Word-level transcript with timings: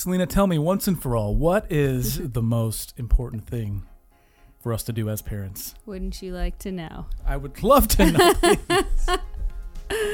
Selena, 0.00 0.24
tell 0.24 0.46
me 0.46 0.58
once 0.58 0.88
and 0.88 0.98
for 0.98 1.14
all, 1.14 1.34
what 1.34 1.70
is 1.70 2.16
the 2.32 2.40
most 2.40 2.94
important 2.96 3.46
thing 3.46 3.82
for 4.58 4.72
us 4.72 4.82
to 4.84 4.94
do 4.94 5.10
as 5.10 5.20
parents? 5.20 5.74
Wouldn't 5.84 6.22
you 6.22 6.32
like 6.32 6.58
to 6.60 6.72
know? 6.72 7.04
I 7.26 7.36
would 7.36 7.62
love 7.62 7.86
to 7.88 8.10
know. 8.10 9.18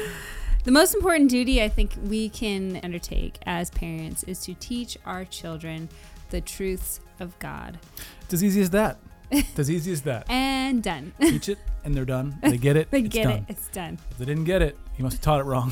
The 0.65 0.71
most 0.73 0.93
important 0.93 1.29
duty 1.29 1.63
I 1.63 1.69
think 1.69 1.93
we 2.03 2.27
can 2.27 2.81
undertake 2.83 3.37
as 3.45 3.69
parents 3.69 4.23
is 4.23 4.41
to 4.41 4.53
teach 4.55 4.97
our 5.05 5.23
children 5.23 5.87
the 6.29 6.41
truths 6.41 6.99
of 7.21 7.39
God. 7.39 7.79
it's 8.23 8.33
as 8.33 8.43
easy 8.43 8.59
as 8.59 8.71
that. 8.71 8.97
It's 9.31 9.57
as 9.57 9.71
easy 9.71 9.93
as 9.93 10.01
that. 10.01 10.25
And 10.29 10.83
done. 10.83 11.13
Teach 11.21 11.47
it, 11.47 11.59
and 11.85 11.95
they're 11.95 12.03
done. 12.03 12.37
They 12.41 12.57
get 12.57 12.75
it. 12.75 12.91
they 12.91 13.03
get 13.03 13.23
done. 13.23 13.31
it. 13.31 13.43
It's 13.47 13.69
done. 13.69 13.97
If 14.11 14.17
they 14.17 14.25
didn't 14.25 14.43
get 14.43 14.61
it, 14.61 14.77
you 14.97 15.05
must 15.05 15.15
have 15.15 15.21
taught 15.21 15.39
it 15.39 15.45
wrong. 15.45 15.71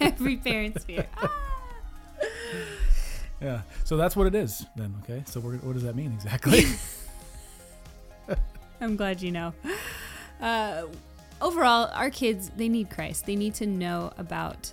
Every 0.00 0.36
parent's 0.36 0.84
fear. 0.84 1.08
Ah. 1.16 1.45
Yeah. 3.40 3.62
So 3.84 3.96
that's 3.96 4.16
what 4.16 4.26
it 4.26 4.34
is 4.34 4.64
then. 4.76 4.94
Okay. 5.02 5.22
So 5.26 5.40
we're, 5.40 5.56
what 5.58 5.74
does 5.74 5.82
that 5.82 5.94
mean 5.94 6.12
exactly? 6.12 6.64
I'm 8.80 8.96
glad 8.96 9.22
you 9.22 9.30
know. 9.30 9.52
Uh, 10.40 10.84
overall, 11.40 11.90
our 11.92 12.10
kids, 12.10 12.50
they 12.56 12.68
need 12.68 12.90
Christ. 12.90 13.26
They 13.26 13.36
need 13.36 13.54
to 13.54 13.66
know 13.66 14.12
about 14.18 14.72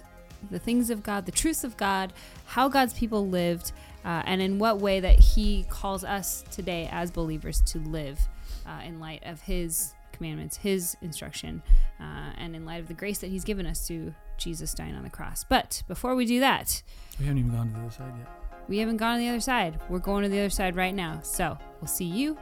the 0.50 0.59
things 0.59 0.90
of 0.90 1.03
God, 1.03 1.26
the 1.26 1.31
truths 1.31 1.64
of 1.64 1.77
God, 1.77 2.14
how 2.45 2.67
God's 2.67 2.94
people 2.94 3.27
lived, 3.27 3.72
uh, 4.03 4.23
and 4.25 4.41
in 4.41 4.59
what 4.59 4.80
way 4.80 5.00
that 5.00 5.20
He 5.20 5.66
calls 5.70 6.03
us 6.03 6.44
today 6.52 6.89
as 6.91 7.12
believers 7.12 7.62
to 7.67 7.80
live 7.80 8.20
uh, 8.66 8.81
in 8.86 9.00
light 9.00 9.23
of 9.25 9.41
His 9.41 9.94
commandments, 10.12 10.58
His 10.58 10.98
instruction, 11.02 11.64
uh, 12.00 12.31
and 12.38 12.55
in 12.55 12.66
light 12.66 12.81
of 12.81 12.88
the 12.88 12.94
grace 12.94 13.20
that 13.20 13.28
He's 13.28 13.45
given 13.45 13.66
us 13.66 13.88
through 13.88 14.14
Jesus 14.38 14.73
dying 14.73 14.96
on 14.96 15.04
the 15.04 15.10
cross. 15.10 15.44
But 15.44 15.84
before 15.88 16.16
we 16.16 16.26
do 16.26 16.40
that, 16.40 16.82
we 17.20 17.26
haven't 17.26 17.40
even 17.40 17.52
gone 17.52 17.68
to 17.68 17.73
the 17.73 17.82
other 17.86 17.92
side 17.92 18.14
yet. 18.18 18.28
we 18.68 18.80
haven't 18.80 18.98
gone 18.98 19.16
to 19.18 19.20
the 19.22 19.30
other 19.30 19.40
side. 19.40 19.80
We're 19.90 20.00
going 20.00 20.23
to 20.23 20.30
the 20.30 20.40
other 20.40 20.50
side 20.50 20.76
right 20.76 20.94
now. 20.96 21.20
So 21.23 21.58
we'll 21.81 21.88
see 21.88 22.06
you 22.06 22.38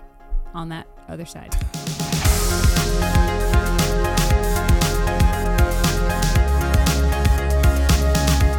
on 0.53 0.69
that 0.69 0.87
other 1.07 1.25
side. 1.25 1.55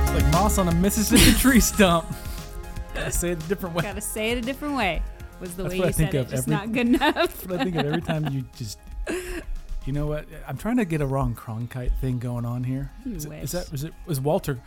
It's 0.05 0.12
like 0.22 0.33
moss 0.33 0.58
on 0.58 0.69
a 0.69 0.74
Mississippi 0.74 1.33
tree 1.39 1.61
stump. 1.61 2.06
Gotta 2.94 3.11
say 3.12 3.30
it 3.33 3.42
a 3.44 3.48
different 3.48 3.74
way. 3.74 3.83
Gotta 3.83 4.00
say 4.00 4.30
it 4.33 4.39
a 4.39 4.41
different 4.41 4.77
way. 4.77 5.02
Was 5.41 5.55
the 5.55 5.62
That's 5.64 5.72
way 5.72 5.78
you 5.78 5.84
I 5.84 5.92
think 5.92 6.11
said 6.12 6.14
it 6.14 6.19
of 6.19 6.28
just 6.30 6.42
every- 6.48 6.55
not 6.55 6.72
good 6.72 6.86
enough? 6.89 7.14
That's 7.14 7.46
what 7.46 7.61
I 7.61 7.64
think 7.64 7.77
of 7.77 7.86
every 7.86 8.02
time 8.02 8.28
you 8.33 8.44
just. 8.56 8.78
You 9.84 9.92
know 9.92 10.06
what? 10.06 10.27
I'm 10.47 10.56
trying 10.56 10.77
to 10.77 10.84
get 10.84 11.00
a 11.00 11.06
wrong 11.06 11.34
Cronkite 11.34 11.92
thing 12.00 12.19
going 12.20 12.44
on 12.44 12.62
here. 12.64 12.91
Is, 13.05 13.25
it- 13.25 13.33
is 13.42 13.52
that 13.52 13.70
was 13.72 13.84
it 13.84 13.92
was 14.06 14.20
Walter? 14.20 14.61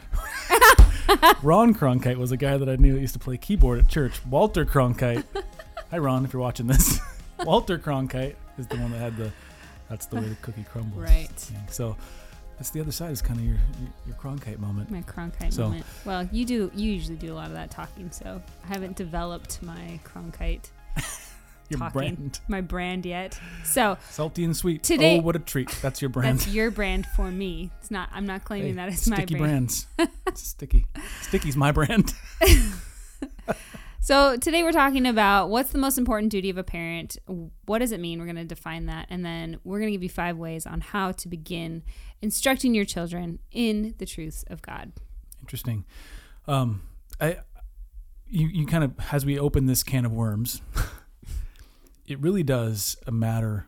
Ron 1.44 1.74
Cronkite 1.74 2.18
was 2.18 2.32
a 2.32 2.38
guy 2.38 2.58
that 2.58 2.68
I 2.68 2.76
knew 2.76 2.94
that 2.94 3.00
used 3.00 3.14
to 3.14 3.20
play 3.20 3.38
keyboard 3.38 3.80
at 3.80 3.88
church. 3.88 4.26
Walter 4.26 4.66
Cronkite. 4.66 5.24
Hi 5.92 5.98
Ron, 6.00 6.26
if 6.26 6.34
you're 6.34 6.42
watching 6.42 6.68
this. 6.68 7.00
Walter 7.46 7.78
Cronkite 7.78 8.36
is 8.58 8.68
the 8.68 8.78
one 8.78 8.92
that 8.92 8.98
had 9.00 9.16
the. 9.18 9.32
That's 9.90 10.08
the 10.08 10.16
way 10.18 10.24
the 10.24 10.36
cookie 10.36 10.64
crumbles. 10.64 11.00
Right. 11.02 11.30
thing. 11.30 11.60
So 11.70 11.96
that's 12.58 12.72
the 12.72 12.82
other 12.82 12.92
side 12.92 13.12
is 13.12 13.22
kind 13.22 13.40
of 13.40 13.46
your, 13.46 13.56
your 13.80 13.90
your 14.08 14.16
Cronkite 14.16 14.58
moment. 14.60 14.90
My 14.90 15.02
Cronkite 15.04 15.54
So- 15.54 15.64
moment. 15.64 15.86
Well, 16.06 16.28
you 16.32 16.44
do. 16.44 16.72
You 16.76 16.92
usually 16.92 17.18
do 17.18 17.32
a 17.32 17.36
lot 17.36 17.48
of 17.48 17.54
that 17.54 17.72
talking, 17.72 18.12
so 18.12 18.42
I 18.66 18.68
haven't 18.68 18.96
developed 18.98 19.62
my 19.62 20.00
Cronkite, 20.04 20.70
Your 21.70 21.80
Talking. 21.80 21.92
brand. 22.16 22.40
my 22.48 22.62
brand 22.62 23.06
yet. 23.06 23.40
So 23.64 23.98
Salty 24.12 24.44
and 24.44 24.56
sweet. 24.56 24.84
Today- 24.84 25.18
oh, 25.18 25.22
what 25.22 25.36
a 25.36 25.40
treat. 25.40 25.70
That's 25.82 26.02
your 26.02 26.10
brand. 26.10 26.40
that's 26.40 26.48
your 26.50 26.72
brand 26.72 27.06
for 27.16 27.32
me. 27.32 27.72
It's 27.80 27.90
not. 27.92 28.10
I'm 28.14 28.26
not 28.26 28.44
claiming 28.44 28.72
Hey, 28.78 28.86
that 28.86 28.90
it's 28.90 29.08
my 29.08 29.26
brand. 29.26 29.28
sticky 29.28 29.40
brands. 29.40 29.88
Sticky. 30.36 30.86
Sticky's 31.22 31.56
my 31.58 31.72
brand. 31.72 32.14
So 34.02 34.38
today 34.38 34.62
we're 34.62 34.72
talking 34.72 35.08
about 35.08 35.50
what's 35.50 35.72
the 35.72 35.80
most 35.80 35.98
important 35.98 36.32
duty 36.32 36.52
of 36.52 36.60
a 36.60 36.64
parent. 36.64 37.18
What 37.66 37.80
does 37.80 37.92
it 37.92 38.00
mean? 38.00 38.20
We're 38.20 38.26
going 38.28 38.36
to 38.36 38.44
define 38.46 38.86
that, 38.86 39.08
and 39.10 39.26
then 39.26 39.58
we're 39.64 39.80
going 39.80 39.88
to 39.88 39.94
give 39.94 40.04
you 40.04 40.10
five 40.10 40.38
ways 40.38 40.68
on 40.68 40.82
how 40.82 41.12
to 41.14 41.28
begin 41.28 41.82
instructing 42.22 42.76
your 42.76 42.86
children 42.86 43.40
in 43.52 43.96
the 43.98 44.06
truths 44.06 44.44
of 44.46 44.62
God. 44.62 44.92
Interesting. 45.42 45.86
Um, 46.48 46.84
I, 47.20 47.38
you, 48.28 48.48
you 48.50 48.68
kind 48.68 48.84
of 48.84 48.94
as 49.12 49.26
we 49.26 49.40
open 49.40 49.66
this 49.66 49.82
can 49.82 50.06
of 50.06 50.12
worms, 50.12 50.62
it 52.08 52.20
really 52.20 52.44
does 52.44 52.98
matter 53.12 53.68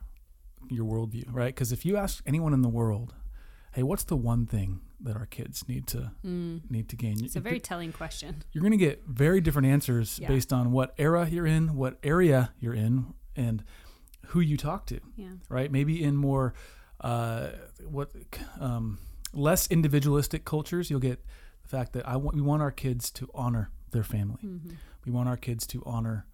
your 0.69 0.85
worldview, 0.85 1.25
right? 1.31 1.53
Because 1.53 1.71
if 1.71 1.85
you 1.85 1.97
ask 1.97 2.21
anyone 2.25 2.53
in 2.53 2.61
the 2.61 2.69
world, 2.69 3.13
hey, 3.73 3.83
what's 3.83 4.03
the 4.03 4.15
one 4.17 4.45
thing 4.45 4.81
that 4.99 5.15
our 5.15 5.25
kids 5.27 5.67
need 5.67 5.87
to 5.87 6.11
need 6.23 6.89
to 6.89 6.95
gain? 6.95 7.23
It's 7.23 7.35
a 7.35 7.39
very 7.39 7.59
telling 7.59 7.91
question. 7.93 8.43
you're 8.51 8.61
going 8.61 8.71
to 8.71 8.77
get 8.77 9.03
very 9.07 9.41
different 9.41 9.67
answers 9.67 10.19
Yeah. 10.19 10.27
based 10.27 10.51
on 10.51 10.71
what 10.71 10.93
era 10.97 11.27
you're 11.29 11.45
in, 11.47 11.75
what 11.75 11.97
area 12.03 12.51
you're 12.59 12.73
in, 12.73 13.13
and 13.35 13.63
who 14.27 14.39
you 14.39 14.57
talk 14.57 14.85
to. 14.87 14.99
Yeah. 15.15 15.27
right? 15.49 15.71
Maybe 15.71 16.03
in 16.03 16.15
more 16.15 16.53
uh, 17.01 17.49
what 17.87 18.11
um, 18.59 18.97
less 19.33 19.67
individualistic 19.67 20.43
cultures, 20.45 20.89
you'll 20.89 20.99
get 20.99 21.23
the 21.63 21.69
fact 21.69 21.93
that 21.93 22.07
I 22.07 22.17
want 22.17 22.35
we 22.35 22.41
want 22.41 22.61
our 22.61 22.71
kids 22.71 23.11
to 23.11 23.29
honor 23.33 23.71
their 23.91 24.03
family. 24.03 24.41
Mm-hmm. 24.43 24.71
We 25.05 25.11
want 25.11 25.29
our 25.29 25.37
kids 25.37 25.65
to 25.67 25.83
honor, 25.85 26.25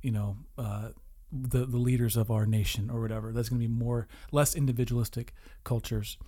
you 0.00 0.12
know, 0.12 0.36
uh, 0.56 0.90
the 1.32 1.64
the 1.64 1.78
leaders 1.78 2.16
of 2.16 2.30
our 2.30 2.44
nation 2.46 2.90
or 2.90 3.00
whatever. 3.00 3.32
That's 3.32 3.48
going 3.48 3.60
to 3.60 3.66
be 3.68 3.72
more 3.72 4.06
less 4.30 4.54
individualistic 4.54 5.32
cultures, 5.64 6.18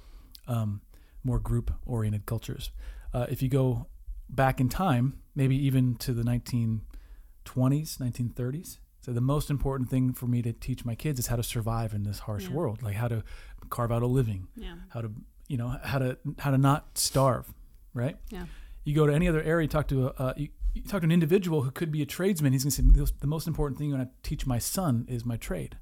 um, 0.48 0.80
more 1.22 1.38
group 1.38 1.72
oriented 1.84 2.24
cultures. 2.26 2.70
Uh, 3.12 3.26
if 3.28 3.42
you 3.42 3.48
go 3.48 3.86
back 4.30 4.60
in 4.60 4.68
time, 4.68 5.18
maybe 5.34 5.54
even 5.56 5.94
to 5.96 6.12
the 6.14 6.22
1920s, 6.24 7.98
1930s. 7.98 8.78
So 9.00 9.12
the 9.12 9.20
most 9.20 9.50
important 9.50 9.90
thing 9.90 10.12
for 10.14 10.26
me 10.26 10.40
to 10.42 10.52
teach 10.52 10.84
my 10.84 10.94
kids 10.94 11.18
is 11.18 11.26
how 11.26 11.36
to 11.36 11.42
survive 11.42 11.92
in 11.92 12.04
this 12.04 12.20
harsh 12.20 12.44
Yeah. 12.48 12.52
world, 12.54 12.82
like 12.82 12.94
how 12.96 13.08
to 13.08 13.22
carve 13.68 13.92
out 13.92 14.02
a 14.02 14.06
living, 14.06 14.48
Yeah. 14.56 14.76
how 14.88 15.02
to 15.02 15.12
you 15.46 15.58
know 15.58 15.68
how 15.84 15.98
to 15.98 16.16
how 16.38 16.50
to 16.50 16.56
not 16.58 16.96
starve, 16.96 17.52
right? 17.92 18.16
Yeah. 18.30 18.46
You 18.84 18.94
go 18.94 19.06
to 19.06 19.12
any 19.12 19.28
other 19.28 19.42
area, 19.42 19.68
talk 19.68 19.88
to 19.88 20.06
a 20.06 20.10
uh, 20.12 20.34
you, 20.38 20.48
you 20.74 20.82
talk 20.82 21.00
to 21.00 21.04
an 21.04 21.12
individual 21.12 21.62
who 21.62 21.70
could 21.70 21.90
be 21.92 22.02
a 22.02 22.06
tradesman. 22.06 22.52
He's 22.52 22.64
going 22.64 22.70
to 22.72 23.00
say 23.00 23.10
"The- 23.20 23.26
most 23.26 23.46
important 23.46 23.78
thing 23.78 23.92
I'm 23.92 23.98
going 23.98 24.06
to 24.08 24.12
teach 24.28 24.46
my 24.46 24.58
son 24.58 25.06
is 25.08 25.24
my 25.24 25.36
trade, 25.36 25.76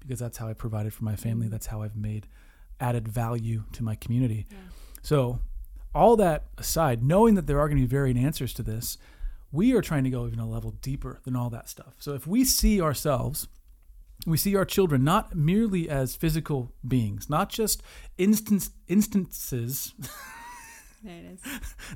because 0.00 0.18
that's 0.18 0.38
how 0.38 0.48
I 0.48 0.52
provided 0.52 0.92
for 0.92 1.04
my 1.04 1.16
family. 1.16 1.46
Mm. 1.46 1.50
That's 1.50 1.66
how 1.66 1.82
I've 1.82 1.96
made 1.96 2.26
added 2.80 3.06
value 3.08 3.64
to 3.72 3.82
my 3.84 3.94
community. 3.94 4.46
Yeah. 4.50 4.56
So, 5.02 5.38
all 5.94 6.16
that 6.16 6.44
aside, 6.58 7.02
knowing 7.02 7.34
that 7.36 7.46
there 7.46 7.60
are 7.60 7.68
going 7.68 7.78
to 7.78 7.82
be 7.82 7.86
varying 7.90 8.16
answers 8.18 8.52
to 8.54 8.62
this, 8.62 8.98
we 9.52 9.74
are 9.74 9.82
trying 9.82 10.04
to 10.04 10.10
go 10.10 10.26
even 10.26 10.38
a 10.38 10.48
level 10.48 10.70
deeper 10.82 11.20
than 11.24 11.36
all 11.36 11.50
that 11.50 11.68
stuff. 11.68 11.94
So, 11.98 12.14
if 12.14 12.26
we 12.26 12.44
see 12.44 12.80
ourselves, 12.80 13.46
we 14.26 14.36
see 14.36 14.56
our 14.56 14.64
children 14.64 15.04
not 15.04 15.34
merely 15.34 15.88
as 15.90 16.14
physical 16.16 16.72
beings, 16.86 17.28
not 17.30 17.48
just 17.50 17.82
instance, 18.18 18.70
instances, 18.88 19.94
There 21.04 21.16
it 21.16 21.24
is. 21.34 21.40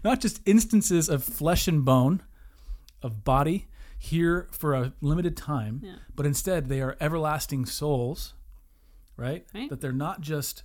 not 0.02 0.20
just 0.20 0.40
instances 0.46 1.08
of 1.08 1.22
flesh 1.22 1.68
and 1.68 1.84
bone, 1.84 2.22
of 3.06 3.24
body 3.24 3.68
here 3.98 4.48
for 4.52 4.74
a 4.74 4.92
limited 5.00 5.36
time, 5.36 5.80
Yeah. 5.82 5.96
but 6.14 6.26
instead 6.26 6.68
they 6.68 6.80
are 6.82 6.96
everlasting 7.00 7.64
souls, 7.66 8.34
right? 9.16 9.46
Right. 9.54 9.70
That 9.70 9.80
they're 9.80 9.92
not 9.92 10.20
just, 10.20 10.62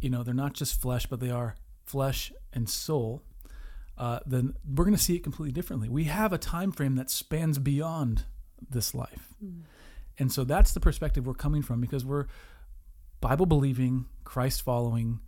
you 0.00 0.10
know, 0.10 0.22
they're 0.22 0.34
not 0.34 0.52
just 0.52 0.80
flesh, 0.80 1.06
but 1.06 1.20
they 1.20 1.30
are 1.30 1.54
flesh 1.84 2.32
and 2.52 2.68
soul. 2.68 3.22
Uh, 3.96 4.20
then 4.26 4.54
we're 4.66 4.84
going 4.84 4.96
to 4.96 5.02
see 5.02 5.16
it 5.16 5.22
completely 5.22 5.52
differently. 5.52 5.88
We 5.88 6.04
have 6.04 6.32
a 6.32 6.38
time 6.38 6.72
frame 6.72 6.96
that 6.96 7.10
spans 7.10 7.58
beyond 7.58 8.24
this 8.70 8.94
life, 8.94 9.34
and 10.18 10.30
so 10.32 10.44
that's 10.44 10.72
the 10.72 10.80
perspective 10.80 11.26
we're 11.26 11.34
coming 11.34 11.62
from 11.62 11.80
because 11.80 12.04
we're 12.04 12.26
Bible 13.20 13.46
believing, 13.46 14.06
Christ 14.24 14.62
following, 14.62 15.20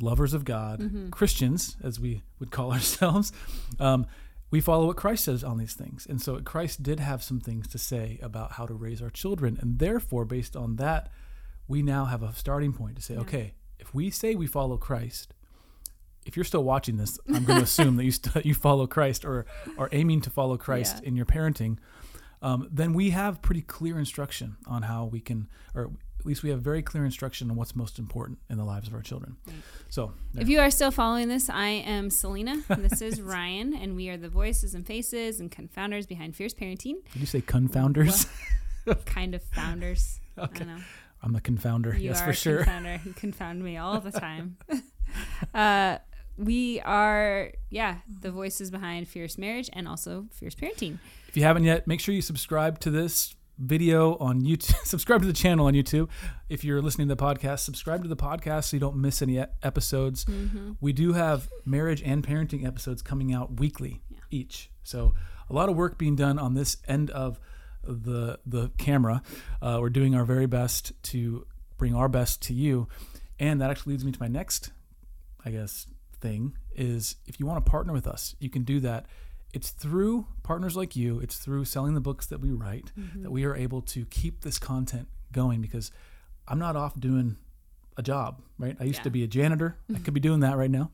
lovers 0.00 0.34
of 0.34 0.44
God, 0.44 1.08
Christians, 1.12 1.76
as 1.82 2.00
we 2.00 2.22
would 2.40 2.50
call 2.50 2.72
ourselves. 2.76 3.32
Um, 3.78 4.06
we 4.50 4.60
follow 4.60 4.86
what 4.86 4.96
Christ 4.96 5.24
says 5.24 5.44
on 5.44 5.58
these 5.58 5.74
things. 5.74 6.06
And 6.08 6.20
so 6.20 6.40
Christ 6.40 6.82
did 6.82 6.98
have 7.00 7.22
some 7.22 7.40
things 7.40 7.68
to 7.68 7.78
say 7.78 8.18
about 8.22 8.52
how 8.52 8.66
to 8.66 8.74
raise 8.74 9.00
our 9.00 9.10
children. 9.10 9.56
And 9.60 9.78
therefore, 9.78 10.24
based 10.24 10.56
on 10.56 10.76
that, 10.76 11.10
we 11.68 11.82
now 11.82 12.06
have 12.06 12.22
a 12.22 12.34
starting 12.34 12.72
point 12.72 12.96
to 12.96 13.02
say, 13.02 13.16
okay, 13.16 13.54
if 13.78 13.94
we 13.94 14.10
say 14.10 14.34
we 14.34 14.46
follow 14.48 14.76
Christ, 14.76 15.34
if 16.26 16.36
you're 16.36 16.44
still 16.44 16.64
watching 16.64 16.96
this, 16.96 17.18
I'm 17.28 17.44
going 17.44 17.58
to 17.58 17.64
assume 17.64 17.96
that 17.96 18.04
you 18.04 18.10
st- 18.12 18.44
you 18.50 18.54
follow 18.54 18.86
Christ 18.86 19.24
or 19.24 19.46
are 19.78 19.88
aiming 19.92 20.20
to 20.22 20.30
follow 20.30 20.56
Christ 20.56 20.96
Yeah. 21.02 21.08
in 21.08 21.16
your 21.16 21.26
parenting. 21.26 21.78
Um, 22.42 22.68
then 22.72 22.92
we 22.92 23.10
have 23.10 23.40
pretty 23.42 23.62
clear 23.62 23.98
instruction 23.98 24.56
on 24.66 24.82
how 24.82 25.04
we 25.04 25.20
can, 25.20 25.48
or 25.74 25.92
at 26.20 26.26
least 26.26 26.42
we 26.42 26.50
have 26.50 26.60
very 26.60 26.82
clear 26.82 27.04
instruction 27.06 27.50
on 27.50 27.56
what's 27.56 27.74
most 27.74 27.98
important 27.98 28.38
in 28.50 28.58
the 28.58 28.64
lives 28.64 28.86
of 28.86 28.94
our 28.94 29.00
children. 29.00 29.36
So, 29.88 30.12
there. 30.34 30.42
If 30.42 30.50
you 30.50 30.60
are 30.60 30.70
still 30.70 30.90
following 30.90 31.28
this, 31.28 31.48
I 31.48 31.68
am 31.68 32.10
Selena. 32.10 32.62
This 32.68 33.00
is 33.00 33.22
Ryan, 33.22 33.74
and 33.74 33.96
we 33.96 34.10
are 34.10 34.18
the 34.18 34.28
voices 34.28 34.74
and 34.74 34.86
faces 34.86 35.40
and 35.40 35.50
confounders 35.50 36.06
behind 36.06 36.36
Fierce 36.36 36.52
Parenting. 36.52 36.96
did 37.12 37.20
you 37.20 37.26
say 37.26 37.40
confounders? 37.40 38.28
kind 39.06 39.34
of 39.34 39.42
founders. 39.42 40.20
Okay. 40.38 40.62
I 40.62 40.66
know. 40.66 40.78
I'm 41.22 41.34
a 41.34 41.40
confounder, 41.40 41.94
You 41.98 42.10
yes, 42.10 42.20
are 42.20 42.24
for 42.24 42.30
a 42.30 42.34
sure. 42.34 42.64
confounder. 42.64 43.04
You 43.04 43.14
confound 43.14 43.64
me 43.64 43.78
all 43.78 43.98
the 44.00 44.12
time. 44.12 44.58
uh, 45.54 45.98
we 46.36 46.80
are, 46.80 47.52
yeah, 47.70 47.96
the 48.20 48.30
voices 48.30 48.70
behind 48.70 49.08
Fierce 49.08 49.38
Marriage 49.38 49.70
and 49.72 49.88
also 49.88 50.26
Fierce 50.32 50.54
Parenting. 50.54 50.98
If 51.28 51.36
you 51.36 51.44
haven't 51.44 51.64
yet, 51.64 51.86
make 51.86 52.00
sure 52.00 52.14
you 52.14 52.22
subscribe 52.22 52.78
to 52.80 52.90
this 52.90 53.34
video 53.60 54.16
on 54.16 54.40
YouTube. 54.42 54.74
subscribe 54.84 55.20
to 55.20 55.26
the 55.26 55.32
channel 55.32 55.66
on 55.66 55.74
YouTube. 55.74 56.08
If 56.48 56.64
you're 56.64 56.80
listening 56.82 57.08
to 57.08 57.14
the 57.14 57.22
podcast, 57.22 57.60
subscribe 57.60 58.02
to 58.02 58.08
the 58.08 58.16
podcast 58.16 58.64
so 58.64 58.76
you 58.76 58.80
don't 58.80 58.96
miss 58.96 59.22
any 59.22 59.38
episodes. 59.62 60.24
Mm-hmm. 60.24 60.72
We 60.80 60.92
do 60.92 61.12
have 61.12 61.48
marriage 61.64 62.02
and 62.02 62.26
parenting 62.26 62.66
episodes 62.66 63.02
coming 63.02 63.32
out 63.32 63.60
weekly 63.60 64.00
Yeah. 64.08 64.18
each. 64.30 64.70
So 64.82 65.14
a 65.48 65.52
lot 65.52 65.68
of 65.68 65.76
work 65.76 65.98
being 65.98 66.16
done 66.16 66.38
on 66.38 66.54
this 66.54 66.78
end 66.88 67.10
of 67.10 67.38
the 67.82 68.38
the 68.46 68.70
camera. 68.78 69.22
Uh, 69.62 69.78
we're 69.80 69.90
doing 69.90 70.14
our 70.14 70.24
very 70.24 70.46
best 70.46 70.92
to 71.04 71.46
bring 71.78 71.94
our 71.94 72.08
best 72.08 72.42
to 72.42 72.54
you, 72.54 72.88
and 73.38 73.60
that 73.60 73.70
actually 73.70 73.92
leads 73.94 74.04
me 74.04 74.12
to 74.12 74.20
my 74.20 74.28
next, 74.28 74.70
I 75.44 75.50
guess, 75.50 75.86
thing 76.20 76.56
is 76.74 77.16
if 77.26 77.40
you 77.40 77.46
want 77.46 77.64
to 77.64 77.70
partner 77.70 77.92
with 77.92 78.06
us, 78.06 78.34
you 78.38 78.50
can 78.50 78.64
do 78.64 78.80
that. 78.80 79.06
It's 79.52 79.70
through 79.70 80.26
partners 80.42 80.76
like 80.76 80.94
you. 80.96 81.18
It's 81.20 81.36
through 81.38 81.64
selling 81.64 81.94
the 81.94 82.00
books 82.00 82.26
that 82.26 82.40
we 82.40 82.50
write 82.52 82.92
Mm-hmm. 82.98 83.22
that 83.24 83.30
we 83.30 83.44
are 83.44 83.54
able 83.56 83.82
to 83.82 84.04
keep 84.06 84.42
this 84.42 84.58
content 84.58 85.08
going 85.32 85.60
because 85.60 85.90
I'm 86.48 86.58
not 86.58 86.76
off 86.76 86.98
doing 86.98 87.36
a 87.96 88.02
job, 88.02 88.42
right? 88.58 88.76
I 88.80 88.84
used 88.84 88.98
Yeah. 89.00 89.04
to 89.04 89.10
be 89.10 89.24
a 89.24 89.26
janitor. 89.26 89.76
I 89.94 89.98
could 89.98 90.14
be 90.14 90.20
doing 90.20 90.40
that 90.40 90.56
right 90.56 90.70
now. 90.70 90.90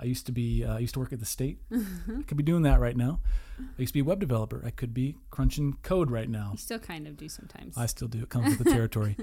I 0.00 0.04
used 0.06 0.26
to 0.26 0.32
be 0.32 0.64
uh, 0.64 0.76
I 0.76 0.78
used 0.80 0.94
to 0.94 1.00
work 1.00 1.12
at 1.12 1.20
the 1.20 1.26
state. 1.26 1.58
I 1.72 2.22
could 2.26 2.36
be 2.36 2.42
doing 2.42 2.62
that 2.62 2.80
right 2.80 2.96
now. 2.96 3.20
I 3.60 3.80
used 3.82 3.90
to 3.92 3.94
be 3.94 4.00
a 4.00 4.04
web 4.04 4.18
developer. 4.18 4.60
I 4.66 4.70
could 4.70 4.92
be 4.92 5.16
crunching 5.30 5.74
code 5.84 6.10
right 6.10 6.28
now. 6.28 6.48
You 6.52 6.58
still 6.58 6.80
kind 6.80 7.06
of 7.06 7.16
do 7.16 7.28
sometimes. 7.28 7.76
I 7.78 7.86
still 7.86 8.08
do. 8.08 8.20
It 8.22 8.28
comes 8.28 8.56
with 8.58 8.66
the 8.66 8.72
territory. 8.78 9.16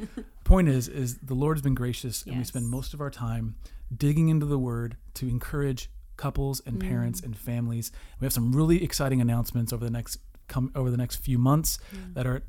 Point 0.45 0.69
is, 0.69 0.87
is 0.87 1.17
the 1.17 1.33
Lord 1.33 1.57
has 1.57 1.61
been 1.63 1.75
gracious, 1.75 2.23
and 2.25 2.37
we 2.37 2.43
spend 2.45 2.69
most 2.69 2.93
of 2.93 3.01
our 3.01 3.09
time 3.09 3.55
digging 3.93 4.29
into 4.29 4.45
the 4.45 4.59
Word 4.59 4.95
to 5.15 5.27
encourage 5.27 5.89
couples 6.25 6.61
and 6.67 6.75
Mm. 6.77 6.87
parents 6.89 7.19
and 7.21 7.35
families. 7.35 7.91
We 8.19 8.25
have 8.25 8.33
some 8.33 8.51
really 8.59 8.83
exciting 8.83 9.19
announcements 9.21 9.73
over 9.73 9.83
the 9.85 9.91
next 9.99 10.19
come 10.47 10.71
over 10.75 10.89
the 10.91 10.97
next 10.97 11.17
few 11.17 11.37
months 11.39 11.77
Mm. 11.95 12.13
that 12.15 12.25
are 12.27 12.41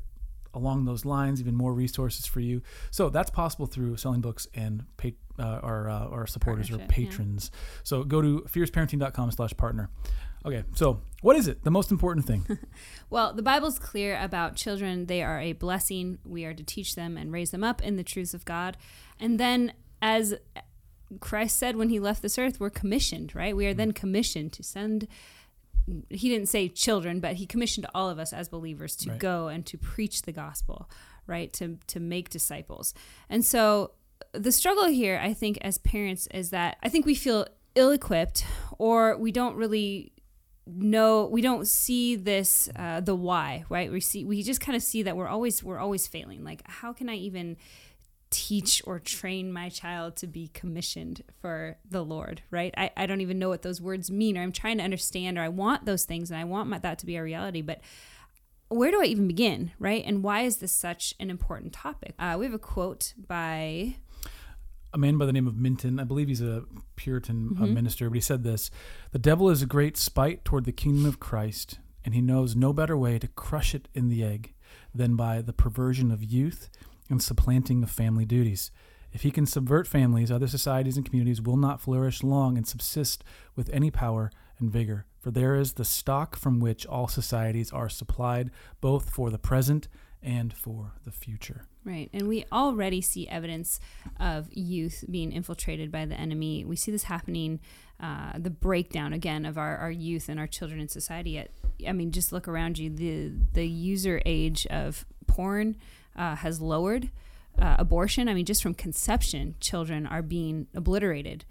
along 0.53 0.85
those 0.85 1.05
lines. 1.05 1.39
Even 1.39 1.55
more 1.55 1.73
resources 1.73 2.25
for 2.25 2.41
you. 2.41 2.61
So 2.91 3.09
that's 3.09 3.31
possible 3.31 3.67
through 3.67 3.95
selling 3.97 4.21
books 4.21 4.47
and 4.53 4.83
pay, 4.97 5.15
uh, 5.39 5.43
our 5.69 5.89
uh, 5.89 6.07
our 6.15 6.27
supporters 6.27 6.69
or 6.69 6.77
Partnership, 6.77 6.99
yeah. 6.99 7.07
patrons. 7.09 7.51
So 7.83 8.03
go 8.03 8.21
to 8.21 8.31
fierceparenting.com/partner. 8.53 9.89
Okay, 10.43 10.63
so 10.73 11.01
what 11.21 11.35
is 11.35 11.47
it? 11.47 11.63
The 11.63 11.71
most 11.71 11.91
important 11.91 12.25
thing. 12.25 12.45
Well, 13.11 13.33
the 13.33 13.43
Bible's 13.43 13.77
clear 13.77 14.17
about 14.19 14.55
children. 14.55 15.05
They 15.07 15.21
are 15.21 15.39
a 15.39 15.51
blessing. 15.53 16.17
We 16.23 16.45
are 16.45 16.53
to 16.53 16.63
teach 16.63 16.95
them 16.95 17.17
and 17.17 17.31
raise 17.31 17.51
them 17.51 17.61
up 17.63 17.81
in 17.83 17.97
the 17.97 18.03
truths 18.03 18.33
of 18.33 18.45
God. 18.45 18.77
And 19.19 19.37
then, 19.39 19.73
as 20.01 20.33
Christ 21.19 21.57
said 21.57 21.75
when 21.75 21.89
he 21.89 21.99
left 21.99 22.21
this 22.21 22.37
earth, 22.37 22.59
we're 22.59 22.69
commissioned, 22.69 23.35
right? 23.35 23.55
We 23.55 23.65
are 23.67 23.73
then 23.73 23.91
commissioned 23.91 24.53
to 24.53 24.63
send. 24.63 25.07
He 26.09 26.29
didn't 26.29 26.47
say 26.47 26.69
children, 26.69 27.19
but 27.19 27.35
he 27.35 27.45
commissioned 27.45 27.87
all 27.93 28.09
of 28.09 28.19
us 28.19 28.33
as 28.33 28.47
believers 28.47 28.95
to 28.97 29.09
Right. 29.09 29.19
go 29.19 29.47
and 29.47 29.65
to 29.65 29.77
preach 29.77 30.21
the 30.21 30.31
gospel, 30.31 30.89
right? 31.27 31.51
To 31.53 31.77
to 31.87 31.99
make 31.99 32.29
disciples. 32.29 32.93
And 33.29 33.43
so 33.45 33.91
the 34.33 34.51
struggle 34.51 34.85
here, 34.85 35.19
I 35.21 35.33
think, 35.33 35.57
as 35.61 35.77
parents, 35.79 36.27
is 36.33 36.51
that 36.51 36.77
I 36.83 36.89
think 36.89 37.05
we 37.05 37.15
feel 37.15 37.47
ill-equipped 37.75 38.45
or 38.77 39.17
we 39.17 39.31
don't 39.31 39.55
really 39.55 40.11
know 40.67 41.25
we 41.25 41.41
don't 41.41 41.67
see 41.67 42.15
this 42.15 42.69
uh, 42.75 42.99
the 43.01 43.15
why 43.15 43.65
right 43.69 43.91
we 43.91 43.99
see 43.99 44.23
we 44.23 44.43
just 44.43 44.61
kind 44.61 44.75
of 44.75 44.83
see 44.83 45.01
that 45.03 45.17
we're 45.17 45.27
always 45.27 45.63
we're 45.63 45.79
always 45.79 46.05
failing 46.05 46.43
like 46.43 46.61
how 46.65 46.93
can 46.93 47.09
i 47.09 47.15
even 47.15 47.57
teach 48.31 48.81
or 48.87 48.97
train 48.97 49.51
my 49.51 49.69
child 49.69 50.15
to 50.15 50.25
be 50.25 50.47
commissioned 50.53 51.21
for 51.41 51.77
the 51.89 52.03
lord 52.03 52.41
right 52.49 52.73
i, 52.77 52.89
I 52.97 53.05
don't 53.05 53.21
even 53.21 53.37
know 53.37 53.49
what 53.49 53.61
those 53.61 53.79
words 53.81 54.09
mean 54.09 54.37
or 54.37 54.41
i'm 54.41 54.51
trying 54.53 54.77
to 54.79 54.83
understand 54.83 55.37
or 55.37 55.41
i 55.41 55.49
want 55.49 55.85
those 55.85 56.05
things 56.05 56.31
and 56.31 56.39
i 56.39 56.43
want 56.45 56.69
my, 56.69 56.79
that 56.79 56.97
to 56.99 57.05
be 57.05 57.17
a 57.17 57.23
reality 57.23 57.61
but 57.61 57.81
where 58.69 58.89
do 58.89 59.01
i 59.01 59.05
even 59.05 59.27
begin 59.27 59.71
right 59.79 60.03
and 60.05 60.23
why 60.23 60.41
is 60.41 60.57
this 60.57 60.71
such 60.71 61.13
an 61.19 61.29
important 61.29 61.73
topic 61.73 62.15
uh, 62.19 62.35
we 62.39 62.45
have 62.45 62.53
a 62.53 62.59
quote 62.59 63.13
by 63.27 63.95
a 64.93 64.97
man 64.97 65.17
by 65.17 65.25
the 65.25 65.31
name 65.31 65.47
of 65.47 65.55
Minton. 65.55 66.01
I 66.01 66.03
believe 66.03 66.27
he's 66.27 66.41
a 66.41 66.65
Puritan 66.97 67.55
uh, 67.57 67.63
Mhm. 67.63 67.73
minister, 67.75 68.09
but 68.09 68.15
he 68.15 68.19
said 68.19 68.43
this 68.43 68.69
The 69.11 69.19
devil 69.19 69.49
is 69.49 69.61
a 69.61 69.65
great 69.65 69.95
spite 69.95 70.43
toward 70.43 70.65
the 70.65 70.73
kingdom 70.73 71.05
of 71.05 71.17
Christ, 71.17 71.79
and 72.03 72.13
he 72.13 72.19
knows 72.19 72.57
no 72.57 72.73
better 72.73 72.97
way 72.97 73.17
to 73.17 73.29
crush 73.29 73.73
it 73.73 73.87
in 73.93 74.09
the 74.09 74.21
egg 74.21 74.53
than 74.93 75.15
by 75.15 75.41
the 75.41 75.53
perversion 75.53 76.11
of 76.11 76.21
youth 76.25 76.69
and 77.11 77.21
supplanting 77.21 77.83
of 77.83 77.91
family 77.91 78.25
duties. 78.25 78.71
If 79.11 79.23
he 79.23 79.31
can 79.31 79.45
subvert 79.45 79.87
families, 79.87 80.31
other 80.31 80.47
societies 80.47 80.95
and 80.95 81.05
communities 81.05 81.41
will 81.41 81.57
not 81.57 81.81
flourish 81.81 82.23
long 82.23 82.57
and 82.57 82.65
subsist 82.65 83.23
with 83.55 83.69
any 83.71 83.91
power 83.91 84.31
and 84.57 84.71
vigor. 84.71 85.05
For 85.19 85.31
there 85.31 85.55
is 85.55 85.73
the 85.73 85.85
stock 85.85 86.35
from 86.35 86.59
which 86.59 86.85
all 86.85 87.07
societies 87.07 87.71
are 87.71 87.89
supplied, 87.89 88.49
both 88.79 89.09
for 89.09 89.29
the 89.29 89.37
present 89.37 89.87
and 90.23 90.53
for 90.53 90.93
the 91.03 91.11
future. 91.11 91.65
Right. 91.83 92.09
And 92.13 92.27
we 92.27 92.45
already 92.51 93.01
see 93.01 93.27
evidence 93.27 93.79
of 94.19 94.47
youth 94.51 95.03
being 95.09 95.31
infiltrated 95.31 95.91
by 95.91 96.05
the 96.05 96.15
enemy. 96.15 96.63
We 96.63 96.75
see 96.75 96.91
this 96.91 97.03
happening, 97.03 97.59
uh, 97.99 98.33
the 98.37 98.51
breakdown 98.51 99.13
again 99.13 99.45
of 99.45 99.57
our, 99.57 99.77
our 99.77 99.91
youth 99.91 100.29
and 100.29 100.39
our 100.39 100.47
children 100.47 100.79
in 100.79 100.87
society. 100.87 101.39
At, 101.39 101.49
I 101.87 101.91
mean, 101.91 102.11
just 102.11 102.31
look 102.31 102.47
around 102.47 102.77
you. 102.77 102.91
The, 102.91 103.31
the 103.53 103.67
user 103.67 104.21
age 104.27 104.67
of 104.67 105.05
porn 105.31 105.77
uh, 106.15 106.35
has 106.35 106.61
lowered. 106.61 107.09
Uh, 107.59 107.75
abortion, 107.79 108.29
I 108.29 108.33
mean, 108.33 108.45
just 108.45 108.63
from 108.63 108.73
conception, 108.73 109.55
children 109.59 110.05
are 110.07 110.21
being 110.21 110.67
obliterated. 110.73 111.45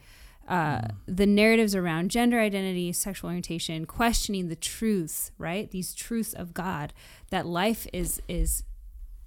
Uh, 0.48 0.80
the 1.06 1.26
narratives 1.26 1.74
around 1.74 2.10
gender 2.10 2.40
identity, 2.40 2.92
sexual 2.92 3.28
orientation, 3.28 3.84
questioning 3.84 4.48
the 4.48 4.56
truths, 4.56 5.30
right? 5.38 5.70
These 5.70 5.94
truths 5.94 6.32
of 6.32 6.54
God, 6.54 6.92
that 7.30 7.46
life 7.46 7.86
is 7.92 8.20
is 8.28 8.64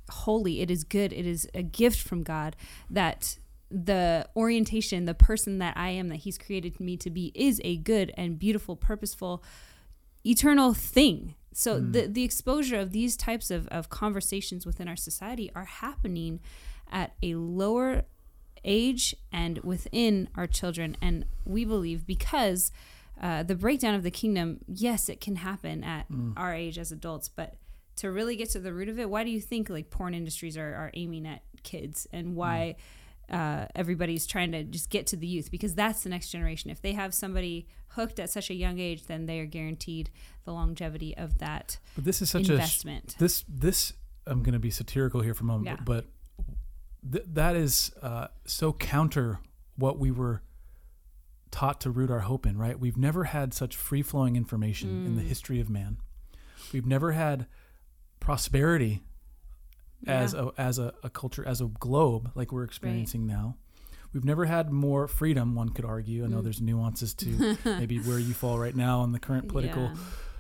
holy, 0.10 0.62
it 0.62 0.70
is 0.70 0.84
good, 0.84 1.14
it 1.14 1.26
is 1.26 1.48
a 1.54 1.64
gift 1.64 2.00
from 2.00 2.24
God 2.24 2.56
that 2.90 3.38
the 3.72 4.28
orientation, 4.36 5.06
the 5.06 5.14
person 5.14 5.60
that 5.60 5.76
I 5.78 5.90
am 5.90 6.10
that 6.10 6.18
he's 6.18 6.38
created 6.38 6.80
me 6.80 6.98
to 6.98 7.10
be 7.10 7.32
is 7.34 7.62
a 7.64 7.78
good 7.78 8.12
and 8.18 8.38
beautiful, 8.38 8.76
purposeful, 8.76 9.44
eternal 10.26 10.74
thing. 10.74 11.36
So 11.54 11.80
hmm. 11.80 11.92
the 11.92 12.08
the 12.08 12.24
exposure 12.24 12.80
of 12.80 12.92
these 12.92 13.16
types 13.16 13.52
of, 13.52 13.68
of 13.68 13.90
conversations 13.90 14.66
within 14.66 14.88
our 14.88 14.96
society 14.96 15.52
are 15.56 15.66
happening 15.66 16.40
at 16.92 17.14
a 17.22 17.36
lower 17.36 18.04
age 18.64 19.16
and 19.32 19.60
within 19.60 20.30
our 20.36 20.48
children. 20.48 20.98
And 21.02 21.26
we 21.46 21.66
believe 21.66 22.06
because 22.08 22.72
uh, 23.22 23.44
the 23.44 23.56
breakdown 23.56 23.96
of 23.96 24.04
the 24.04 24.12
kingdom, 24.12 24.60
yes, 24.68 25.10
it 25.10 25.22
can 25.22 25.38
happen 25.38 25.84
at 25.84 26.06
hmm. 26.08 26.32
our 26.38 26.54
age 26.54 26.78
as 26.78 26.92
adults, 26.92 27.30
but 27.30 27.56
to 27.98 28.12
really 28.12 28.36
get 28.36 28.50
to 28.52 28.60
the 28.60 28.74
root 28.74 28.90
of 28.90 29.00
it, 29.00 29.10
why 29.10 29.24
do 29.24 29.30
you 29.30 29.40
think 29.40 29.70
like 29.70 29.90
porn 29.90 30.14
industries 30.14 30.58
are, 30.58 30.74
are 30.74 30.92
aiming 30.94 31.28
at 31.28 31.42
kids? 31.64 32.08
And 32.12 32.30
hmm. 32.30 32.36
why 32.36 32.76
uh, 33.30 33.66
everybody's 33.76 34.26
trying 34.28 34.52
to 34.52 34.64
just 34.64 34.90
get 34.90 35.08
to 35.08 35.16
the 35.16 35.28
youth? 35.28 35.50
Because 35.52 35.76
that's 35.76 36.04
the 36.04 36.10
next 36.10 36.30
generation. 36.30 36.70
If 36.70 36.82
they 36.82 36.94
have 36.94 37.14
somebody 37.14 37.68
hooked 37.90 38.20
at 38.20 38.30
such 38.30 38.50
a 38.50 38.54
young 38.54 38.80
age, 38.80 39.06
then 39.08 39.26
they 39.26 39.40
are 39.40 39.46
guaranteed 39.46 40.10
the 40.46 40.52
longevity 40.52 41.16
of 41.16 41.38
that 41.40 41.78
But 41.96 42.04
this 42.06 42.22
is 42.22 42.30
such 42.30 42.50
investment. 42.50 43.14
a 43.16 43.20
this 43.20 43.44
this 43.48 43.94
I'm 44.26 44.42
going 44.44 44.54
to 44.54 44.60
be 44.60 44.70
satirical 44.72 45.22
here 45.22 45.34
for 45.34 45.44
a 45.44 45.48
moment, 45.48 45.66
Yeah. 45.80 45.84
but 45.84 46.06
th- 47.12 47.26
that 47.34 47.56
is 47.56 47.92
uh, 48.02 48.28
so 48.46 48.72
counter 48.74 49.40
what 49.76 50.00
we 50.00 50.12
were 50.12 50.42
taught 51.52 51.80
to 51.82 51.92
root 51.92 52.10
our 52.10 52.22
hope 52.22 52.46
in. 52.46 52.58
Right? 52.58 52.80
We've 52.80 52.98
never 52.98 53.26
had 53.26 53.54
such 53.54 53.76
free 53.76 54.02
flowing 54.02 54.36
information 54.36 55.06
in 55.06 55.16
the 55.16 55.22
Mm. 55.24 55.28
history 55.28 55.60
of 55.60 55.70
man. 55.70 55.98
We've 56.72 56.86
never 56.86 57.12
had 57.12 57.46
prosperity 58.20 59.04
as 60.08 60.34
Yeah. 60.34 60.50
a 60.58 60.62
as 60.62 60.80
a, 60.80 60.94
a 61.04 61.10
culture 61.10 61.46
as 61.48 61.62
a 61.62 61.66
globe 61.66 62.32
like 62.36 62.52
we're 62.52 62.64
experiencing 62.64 63.26
now. 63.28 63.58
We've 64.14 64.26
never 64.26 64.46
had 64.46 64.72
more 64.72 65.08
freedom. 65.08 65.56
One 65.56 65.70
could 65.70 65.86
argue. 65.86 66.24
I 66.24 66.28
know 66.28 66.40
Mm. 66.40 66.44
there's 66.44 66.62
nuances 66.62 67.14
to 67.16 67.58
maybe 67.66 67.98
where 68.00 68.20
you 68.20 68.34
fall 68.34 68.60
right 68.60 68.76
now 68.76 69.04
in 69.04 69.12
the 69.12 69.20
current 69.20 69.48
political, 69.48 69.84
Yeah. 69.84 69.96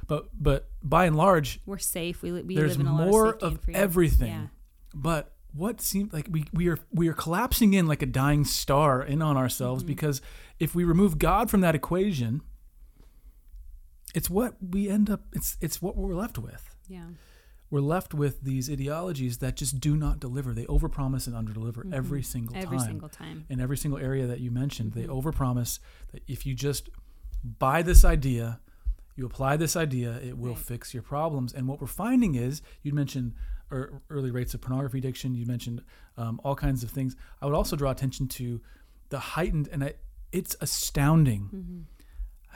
but 0.08 0.29
but 0.39 0.70
by 0.84 1.05
and 1.05 1.15
large, 1.15 1.60
We're 1.65 1.77
safe. 1.79 2.22
We, 2.22 2.32
we 2.32 2.55
there's 2.55 2.77
live 2.77 2.86
in 2.86 2.91
a 2.93 2.96
lot 2.96 3.08
more 3.08 3.34
of, 3.36 3.43
of 3.43 3.70
everything. 3.74 4.32
Yeah. 4.32 4.48
But 4.93 5.32
what 5.55 5.82
seems 5.82 6.13
like 6.13 6.27
we, 6.29 6.46
we 6.53 6.67
are 6.70 6.77
we 6.91 7.08
are 7.08 7.13
collapsing 7.13 7.74
in 7.74 7.88
like 7.88 8.01
a 8.01 8.08
dying 8.08 8.43
star 8.46 9.01
in 9.03 9.22
on 9.22 9.38
ourselves 9.38 9.84
Mhm. 9.84 9.88
because 9.88 10.22
if 10.60 10.75
we 10.75 10.84
remove 10.84 11.17
God 11.17 11.50
from 11.50 11.62
that 11.62 11.74
equation, 11.75 12.41
it's 14.13 14.29
what 14.29 14.55
we 14.62 14.89
end 14.89 15.10
up 15.10 15.22
it's 15.34 15.58
it's 15.62 15.82
what 15.82 15.98
we're 15.98 16.13
left 16.15 16.38
with. 16.38 16.70
Yeah. 16.88 17.05
We're 17.74 17.80
left 17.82 18.13
with 18.13 18.42
these 18.42 18.70
ideologies 18.70 19.39
that 19.39 19.56
just 19.56 19.80
do 19.80 19.98
not 19.98 20.20
deliver. 20.20 20.53
They 20.53 20.65
overpromise 20.65 21.25
and 21.25 21.36
underdeliver 21.36 21.84
Mhm. 21.86 21.92
every 21.94 22.22
single 22.22 22.56
Every 22.56 22.77
time. 22.77 22.86
single 22.88 23.10
time. 23.10 23.46
in 23.50 23.60
every 23.60 23.77
single 23.77 24.00
area 24.00 24.27
that 24.27 24.39
you 24.42 24.51
mentioned. 24.51 24.92
They 24.94 25.06
Mhm. 25.08 25.24
overpromise 25.24 25.80
that 26.12 26.22
if 26.27 26.46
you 26.46 26.53
just 26.53 26.89
buy 27.44 27.82
this 27.82 28.06
idea, 28.06 28.60
you 29.15 29.25
apply 29.25 29.58
this 29.58 29.75
idea, 29.75 30.22
it 30.22 30.38
will 30.38 30.53
Right. 30.53 30.60
fix 30.72 30.94
your 30.94 31.01
problems. 31.01 31.51
And 31.51 31.68
what 31.68 31.82
we're 31.82 31.88
finding 31.88 32.36
is, 32.36 32.62
you 32.84 32.94
mentioned 32.94 33.34
er, 33.72 34.03
early 34.12 34.30
rates 34.30 34.53
of 34.53 34.62
pornography 34.62 35.00
addiction. 35.00 35.34
You 35.34 35.48
mentioned 35.48 35.82
um, 36.15 36.39
all 36.44 36.53
kinds 36.56 36.84
of 36.84 36.92
things. 36.92 37.15
I 37.42 37.48
would 37.48 37.56
also 37.56 37.75
draw 37.75 37.89
attention 37.89 38.27
to 38.27 38.62
the 39.10 39.18
heightened, 39.20 39.68
and 39.70 39.84
I, 39.84 39.96
it's 40.32 40.56
astounding 40.62 41.46
Mm-hmm. 41.46 41.80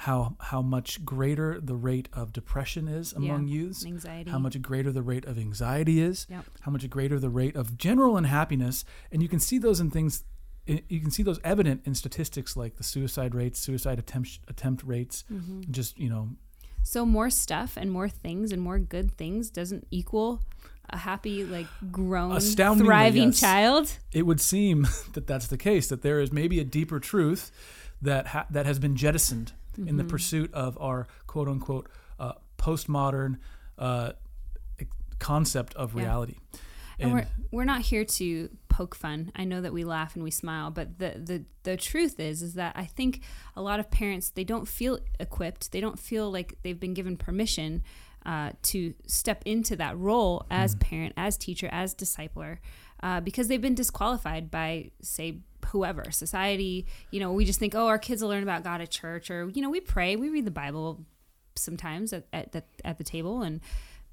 How 0.02 0.36
how 0.40 0.62
much 0.62 1.04
greater 1.04 1.60
the 1.60 1.76
rate 1.76 2.08
of 2.14 2.32
depression 2.32 2.88
is 2.88 3.14
among 3.14 3.48
Yeah. 3.48 3.56
youths, 3.56 3.86
Anxiety. 3.86 4.30
how 4.30 4.38
much 4.40 4.62
greater 4.62 4.92
the 4.92 5.02
rate 5.02 5.26
of 5.26 5.38
anxiety 5.40 6.00
is, 6.00 6.28
Yep. 6.30 6.46
how 6.62 6.72
much 6.72 6.88
greater 6.90 7.20
the 7.20 7.30
rate 7.32 7.56
of 7.56 7.78
general 7.78 8.16
unhappiness, 8.16 8.86
and 9.12 9.22
you 9.24 9.28
can 9.30 9.40
see 9.40 9.58
those 9.58 9.80
in 9.80 9.90
things. 9.90 10.24
You 10.68 11.00
can 11.00 11.12
see 11.12 11.24
those 11.24 11.40
evident 11.44 11.82
in 11.86 11.96
statistics 11.96 12.56
like 12.58 12.76
the 12.76 12.84
suicide 12.84 13.34
rates, 13.34 13.58
suicide 13.60 13.98
attempt 14.00 14.40
attempt 14.48 14.84
rates. 14.84 15.24
Mm-hmm. 15.32 15.62
Just 15.72 15.98
you 15.98 16.10
know, 16.10 16.30
So 16.84 17.06
more 17.06 17.30
stuff 17.30 17.76
and 17.76 17.92
more 17.92 18.08
things 18.10 18.52
and 18.52 18.62
more 18.62 18.78
good 18.80 19.12
things 19.18 19.50
doesn't 19.50 19.88
equal 19.92 20.42
a 20.90 20.98
happy, 20.98 21.44
like 21.44 21.68
grown, 21.92 22.40
thriving 22.40 23.30
yes. 23.30 23.40
child. 23.40 23.98
it 24.14 24.24
would 24.28 24.40
seem 24.40 24.88
that 25.14 25.26
that's 25.28 25.48
the 25.48 25.58
case. 25.58 25.88
That 25.88 26.02
there 26.02 26.20
is 26.20 26.32
maybe 26.32 26.60
a 26.60 26.64
deeper 26.64 27.00
truth 27.00 27.52
that 28.02 28.28
ha- 28.28 28.46
that 28.52 28.66
has 28.68 28.78
been 28.78 28.96
jettisoned 28.96 29.54
in 29.78 29.98
the 29.98 30.04
Mhm. 30.04 30.10
pursuit 30.10 30.54
of 30.54 30.78
our 30.80 31.08
quote 31.28 31.48
unquote 31.48 31.90
uh, 32.20 32.34
postmodern 32.58 33.38
uh, 33.78 34.14
concept 35.20 35.74
of 35.76 35.94
Yeah. 35.96 36.02
reality. 36.04 36.36
And, 37.00 37.14
we're 37.14 37.28
we're 37.52 37.64
not 37.66 37.82
here 37.82 38.04
to 38.04 38.50
poke 38.70 38.96
fun. 38.96 39.32
I 39.36 39.44
know 39.44 39.62
that 39.62 39.72
we 39.72 39.84
laugh 39.84 40.16
and 40.16 40.24
we 40.24 40.32
smile, 40.32 40.72
but 40.72 40.98
the 40.98 41.22
the 41.24 41.46
the 41.62 41.78
truth 41.78 42.20
is 42.20 42.42
is 42.42 42.56
that 42.56 42.74
I 42.76 42.86
think 42.86 43.22
a 43.56 43.62
lot 43.62 43.80
of 43.80 43.92
parents 43.92 44.32
they 44.32 44.44
don't 44.44 44.68
feel 44.68 44.98
equipped. 45.20 45.72
They 45.72 45.80
don't 45.80 46.00
feel 46.00 46.32
like 46.32 46.58
they've 46.64 46.80
been 46.80 46.96
given 46.96 47.16
permission 47.16 47.84
uh, 48.26 48.52
to 48.62 48.94
step 49.06 49.42
into 49.46 49.76
that 49.76 49.96
role 49.98 50.46
as 50.50 50.76
parent, 50.76 51.14
as 51.16 51.38
teacher, 51.38 51.70
as 51.72 51.94
discipler, 51.96 52.58
uh, 53.04 53.22
because 53.22 53.48
they've 53.48 53.62
been 53.62 53.76
disqualified 53.76 54.50
by 54.50 54.92
say 55.02 55.40
whoever 55.68 56.12
society. 56.12 56.86
You 57.12 57.20
know, 57.20 57.32
we 57.32 57.46
just 57.46 57.60
think, 57.60 57.76
oh, 57.76 57.88
our 57.88 58.00
kids 58.00 58.22
will 58.22 58.30
learn 58.30 58.44
about 58.44 58.64
God 58.64 58.82
at 58.82 58.90
church, 58.90 59.30
or 59.30 59.50
you 59.50 59.62
know, 59.62 59.70
we 59.70 59.80
pray, 59.80 60.16
we 60.16 60.30
read 60.30 60.46
the 60.46 60.52
Bible 60.52 61.06
sometimes 61.56 62.14
at 62.14 62.26
at 62.34 62.52
the, 62.52 62.64
at 62.84 62.98
the 62.98 63.04
table. 63.04 63.42
And 63.42 63.62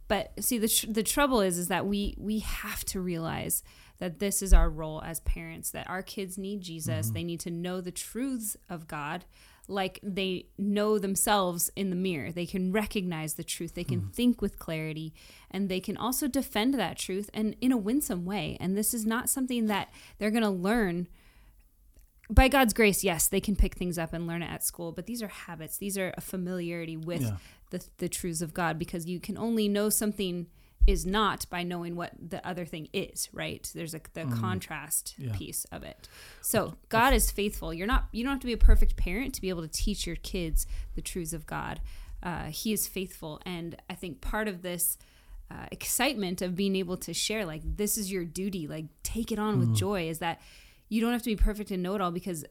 but 0.09 0.33
see 0.43 0.59
the 0.59 0.69
tr- 0.69 0.91
the 0.91 1.03
trouble 1.03 1.41
is 1.41 1.59
is 1.59 1.69
that 1.69 1.87
we 1.87 2.15
we 2.19 2.41
have 2.41 2.85
to 2.87 3.01
realize 3.01 3.63
that 3.99 4.19
this 4.19 4.43
is 4.43 4.53
our 4.53 4.69
role 4.69 5.01
as 5.03 5.21
parents 5.21 5.71
that 5.71 5.89
our 5.89 6.03
kids 6.03 6.37
need 6.37 6.61
Jesus. 6.61 7.11
They 7.11 7.23
need 7.23 7.41
to 7.41 7.51
know 7.51 7.81
the 7.81 7.93
truths 7.93 8.57
of 8.69 8.89
God 8.89 9.25
like 9.69 9.99
they 10.03 10.47
know 10.59 10.99
themselves 10.99 11.71
in 11.75 11.91
the 11.91 11.97
mirror. 11.97 12.31
They 12.31 12.47
can 12.47 12.73
recognize 12.73 13.35
the 13.35 13.45
truth. 13.45 13.75
They 13.75 13.85
can 13.85 14.01
hmm. 14.01 14.09
think 14.11 14.43
with 14.43 14.59
clarity 14.59 15.15
and 15.51 15.69
they 15.69 15.81
can 15.81 15.97
also 15.97 16.29
defend 16.29 16.75
that 16.75 16.99
truth 16.99 17.31
and 17.33 17.57
in 17.61 17.73
a 17.73 17.77
winsome 17.77 18.25
way. 18.25 18.57
And 18.61 18.77
this 18.77 18.93
is 18.93 19.07
not 19.07 19.31
something 19.31 19.67
that 19.67 19.93
they're 20.19 20.31
going 20.31 20.43
to 20.43 20.51
learn. 20.51 21.09
By 22.31 22.49
God's 22.49 22.73
grace, 22.73 23.05
yes, 23.05 23.29
they 23.29 23.41
can 23.41 23.55
pick 23.55 23.75
things 23.75 23.99
up 23.99 24.13
and 24.13 24.27
learn 24.27 24.43
it 24.43 24.51
at 24.51 24.65
school, 24.65 24.93
but 24.93 25.07
these 25.07 25.23
are 25.23 25.29
habits. 25.29 25.77
These 25.77 25.99
are 25.99 26.13
a 26.17 26.21
familiarity 26.21 26.97
with 26.97 27.23
Yeah. 27.23 27.37
the, 27.71 27.85
the 27.99 28.09
truths 28.09 28.41
of 28.41 28.55
God 28.55 28.79
because 28.79 29.07
you 29.07 29.21
can 29.21 29.37
only 29.37 29.69
know 29.69 29.91
something 29.91 30.47
is 30.87 31.07
not 31.07 31.47
by 31.51 31.63
knowing 31.63 31.97
what 31.97 32.13
the 32.19 32.47
other 32.47 32.65
thing 32.65 32.89
is, 32.93 33.29
right? 33.33 33.71
There's 33.75 33.95
a 33.95 34.01
the 34.13 34.25
contrast 34.25 35.15
Yeah. 35.19 35.33
piece 35.35 35.65
of 35.73 35.83
it. 35.83 36.09
So 36.41 36.77
God 36.89 37.15
is 37.15 37.31
faithful. 37.31 37.73
You're 37.73 37.87
not 37.87 38.09
you 38.13 38.23
don't 38.25 38.33
have 38.33 38.41
to 38.41 38.47
be 38.47 38.53
a 38.53 38.59
perfect 38.59 38.97
parent 38.97 39.35
to 39.35 39.41
be 39.41 39.49
able 39.49 39.63
to 39.63 39.69
teach 39.69 40.07
your 40.07 40.17
kids 40.17 40.67
the 40.95 41.03
truths 41.03 41.33
of 41.33 41.47
God. 41.47 41.81
Uh, 42.23 42.45
he 42.47 42.73
is 42.73 42.87
faithful, 42.89 43.41
and 43.45 43.77
I 43.91 43.95
think 43.95 44.21
part 44.21 44.49
of 44.49 44.63
this 44.63 44.97
uh, 45.51 45.67
excitement 45.71 46.41
of 46.41 46.57
being 46.57 46.75
able 46.77 46.97
to 46.97 47.13
share, 47.13 47.45
like 47.45 47.61
this 47.77 47.99
is 47.99 48.11
your 48.11 48.25
duty, 48.25 48.67
like 48.67 48.87
take 49.03 49.31
it 49.31 49.39
on 49.39 49.59
with 49.59 49.75
joy, 49.75 50.09
is 50.09 50.19
that 50.21 50.41
you 50.89 51.01
don't 51.03 51.13
have 51.13 51.23
to 51.23 51.31
be 51.31 51.37
perfect 51.37 51.71
and 51.71 51.83
know 51.83 51.95
it 51.95 52.01
all 52.01 52.11
because 52.11 52.45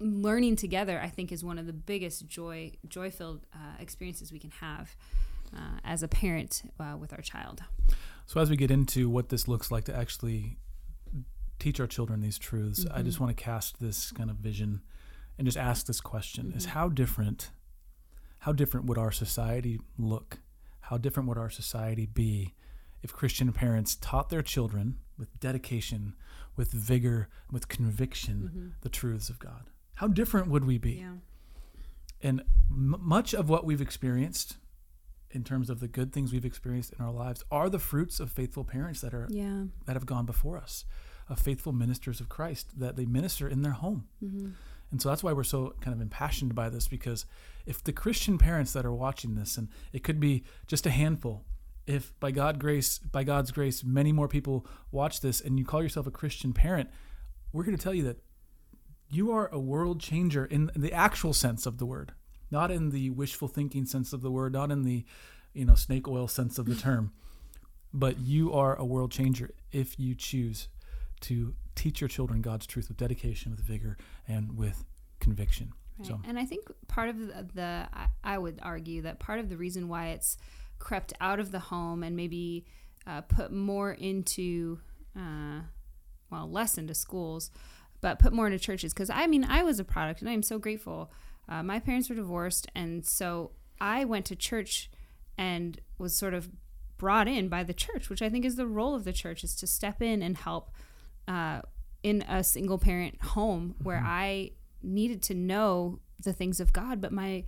learning 0.00 0.56
together 0.56 1.00
i 1.00 1.08
think 1.08 1.30
is 1.30 1.44
one 1.44 1.56
of 1.56 1.66
the 1.66 1.72
biggest 1.72 2.26
joy 2.26 2.70
joy 2.88 3.10
filled 3.10 3.46
uh, 3.54 3.58
experiences 3.78 4.32
we 4.32 4.40
can 4.40 4.50
have 4.50 4.94
uh, 5.56 5.78
as 5.84 6.02
a 6.02 6.08
parent 6.08 6.62
uh, 6.80 6.96
with 6.98 7.12
our 7.12 7.20
child 7.20 7.62
So 8.26 8.40
as 8.40 8.50
we 8.50 8.56
get 8.56 8.70
into 8.70 9.08
what 9.08 9.28
this 9.28 9.46
looks 9.48 9.70
like 9.70 9.84
to 9.84 9.96
actually 9.96 10.58
teach 11.58 11.78
our 11.80 11.86
children 11.86 12.20
these 12.20 12.38
truths, 12.38 12.84
I 12.92 13.02
just 13.02 13.20
want 13.20 13.36
to 13.36 13.42
cast 13.42 13.80
this 13.80 14.10
kind 14.12 14.30
of 14.30 14.36
vision 14.36 14.82
and 15.38 15.46
just 15.46 15.56
ask 15.58 15.86
this 15.86 16.00
question: 16.00 16.52
Is 16.56 16.66
how 16.66 16.88
different, 16.88 17.50
how 18.40 18.52
different 18.52 18.86
would 18.86 18.98
our 18.98 19.12
society 19.12 19.80
look? 19.98 20.38
How 20.80 20.98
different 20.98 21.28
would 21.28 21.38
our 21.38 21.50
society 21.50 22.06
be 22.06 22.54
if 23.02 23.12
Christian 23.12 23.52
parents 23.52 23.96
taught 23.96 24.28
their 24.30 24.42
children 24.42 24.98
with 25.18 25.38
dedication, 25.40 26.14
with 26.56 26.70
vigor, 26.72 27.28
with 27.50 27.68
conviction, 27.68 28.74
the 28.82 28.88
truths 28.88 29.28
of 29.30 29.38
God? 29.38 29.70
How 29.96 30.08
different 30.08 30.48
would 30.48 30.64
we 30.64 30.78
be? 30.78 31.04
And 32.22 32.40
m- 32.70 32.96
much 33.00 33.34
of 33.34 33.48
what 33.48 33.64
we've 33.64 33.80
experienced 33.80 34.56
in 35.34 35.44
terms 35.44 35.68
of 35.68 35.80
the 35.80 35.88
good 35.88 36.12
things 36.12 36.32
we've 36.32 36.44
experienced 36.44 36.92
in 36.98 37.04
our 37.04 37.12
lives 37.12 37.42
are 37.50 37.68
the 37.68 37.78
fruits 37.78 38.20
of 38.20 38.30
faithful 38.30 38.64
parents 38.64 39.00
that 39.00 39.12
are 39.12 39.26
yeah. 39.30 39.64
that 39.86 39.94
have 39.94 40.06
gone 40.06 40.26
before 40.26 40.56
us, 40.56 40.84
of 41.28 41.38
faithful 41.38 41.72
ministers 41.72 42.20
of 42.20 42.28
Christ 42.28 42.78
that 42.78 42.96
they 42.96 43.04
minister 43.04 43.48
in 43.48 43.62
their 43.62 43.72
home. 43.72 44.06
Mm-hmm. 44.22 44.50
And 44.90 45.02
so 45.02 45.08
that's 45.08 45.24
why 45.24 45.32
we're 45.32 45.42
so 45.42 45.74
kind 45.80 45.94
of 45.94 46.00
impassioned 46.00 46.54
by 46.54 46.68
this 46.68 46.86
because 46.86 47.26
if 47.66 47.82
the 47.82 47.92
Christian 47.92 48.38
parents 48.38 48.72
that 48.74 48.86
are 48.86 48.92
watching 48.92 49.34
this 49.34 49.56
and 49.56 49.68
it 49.92 50.04
could 50.04 50.20
be 50.20 50.44
just 50.68 50.86
a 50.86 50.90
handful 50.90 51.44
if 51.86 52.18
by 52.20 52.30
God 52.30 52.58
grace 52.58 52.98
by 52.98 53.24
God's 53.24 53.50
grace 53.50 53.84
many 53.84 54.12
more 54.12 54.28
people 54.28 54.66
watch 54.90 55.20
this 55.20 55.40
and 55.40 55.58
you 55.58 55.64
call 55.64 55.82
yourself 55.82 56.06
a 56.06 56.10
Christian 56.10 56.52
parent, 56.52 56.90
we're 57.52 57.64
going 57.64 57.76
to 57.76 57.82
tell 57.82 57.94
you 57.94 58.04
that 58.04 58.18
you 59.10 59.32
are 59.32 59.48
a 59.52 59.58
world 59.58 60.00
changer 60.00 60.44
in 60.44 60.70
the 60.74 60.92
actual 60.92 61.32
sense 61.32 61.66
of 61.66 61.78
the 61.78 61.86
word, 61.86 62.12
not 62.50 62.70
in 62.70 62.90
the 62.90 63.10
wishful 63.10 63.48
thinking 63.48 63.86
sense 63.86 64.12
of 64.12 64.22
the 64.22 64.30
word, 64.30 64.52
not 64.52 64.70
in 64.70 64.82
the, 64.82 65.04
you 65.52 65.64
know, 65.64 65.74
snake 65.74 66.08
oil 66.08 66.28
sense 66.28 66.58
of 66.58 66.66
the 66.66 66.74
term. 66.74 67.12
But 67.92 68.18
you 68.18 68.52
are 68.52 68.76
a 68.76 68.84
world 68.84 69.12
changer 69.12 69.54
if 69.70 69.98
you 69.98 70.14
choose 70.14 70.68
to 71.22 71.54
teach 71.74 72.00
your 72.00 72.08
children 72.08 72.42
God's 72.42 72.66
truth 72.66 72.88
with 72.88 72.96
dedication, 72.96 73.52
with 73.52 73.60
vigor, 73.60 73.96
and 74.26 74.56
with 74.56 74.84
conviction. 75.20 75.72
Right. 75.98 76.08
So 76.08 76.20
And 76.26 76.38
I 76.38 76.44
think 76.44 76.64
part 76.88 77.08
of 77.08 77.18
the, 77.18 77.46
the 77.54 77.88
I, 78.22 78.38
would 78.38 78.58
argue 78.62 79.02
that 79.02 79.20
part 79.20 79.38
of 79.38 79.48
the 79.48 79.56
reason 79.56 79.88
why 79.88 80.08
it's 80.08 80.36
crept 80.78 81.12
out 81.20 81.40
of 81.40 81.52
the 81.52 81.60
home 81.60 82.02
and 82.02 82.16
maybe 82.16 82.66
uh, 83.06 83.20
put 83.22 83.52
more 83.52 83.92
into, 83.92 84.80
uh, 85.16 85.60
well, 86.30 86.50
less 86.50 86.76
into 86.78 86.94
schools, 86.94 87.50
but 88.00 88.18
put 88.18 88.32
more 88.32 88.46
into 88.46 88.58
churches. 88.58 88.92
Because 88.92 89.08
I 89.08 89.26
mean, 89.26 89.44
I 89.44 89.62
was 89.62 89.78
a 89.78 89.84
product 89.84 90.20
and 90.20 90.28
I'm 90.28 90.42
so 90.42 90.58
grateful. 90.58 91.12
Uh, 91.48 91.62
my 91.62 91.78
parents 91.78 92.08
were 92.08 92.16
divorced. 92.16 92.66
And 92.74 93.06
so 93.06 93.52
I 93.80 94.04
went 94.04 94.26
to 94.26 94.36
church 94.36 94.90
and 95.36 95.80
was 95.98 96.16
sort 96.16 96.34
of 96.34 96.48
brought 96.96 97.28
in 97.28 97.48
by 97.48 97.64
the 97.64 97.74
church, 97.74 98.08
which 98.08 98.22
I 98.22 98.28
think 98.28 98.44
is 98.44 98.56
the 98.56 98.66
role 98.66 98.94
of 98.94 99.04
the 99.04 99.12
church 99.12 99.44
is 99.44 99.54
to 99.56 99.66
step 99.66 100.00
in 100.00 100.22
and 100.22 100.36
help 100.36 100.70
uh, 101.26 101.62
in 102.02 102.22
a 102.22 102.44
single 102.44 102.78
parent 102.78 103.20
home 103.22 103.74
where 103.82 104.02
I 104.04 104.52
needed 104.82 105.22
to 105.22 105.34
know 105.34 106.00
the 106.22 106.32
things 106.32 106.60
of 106.60 106.72
God, 106.72 107.00
but 107.00 107.12
my 107.12 107.44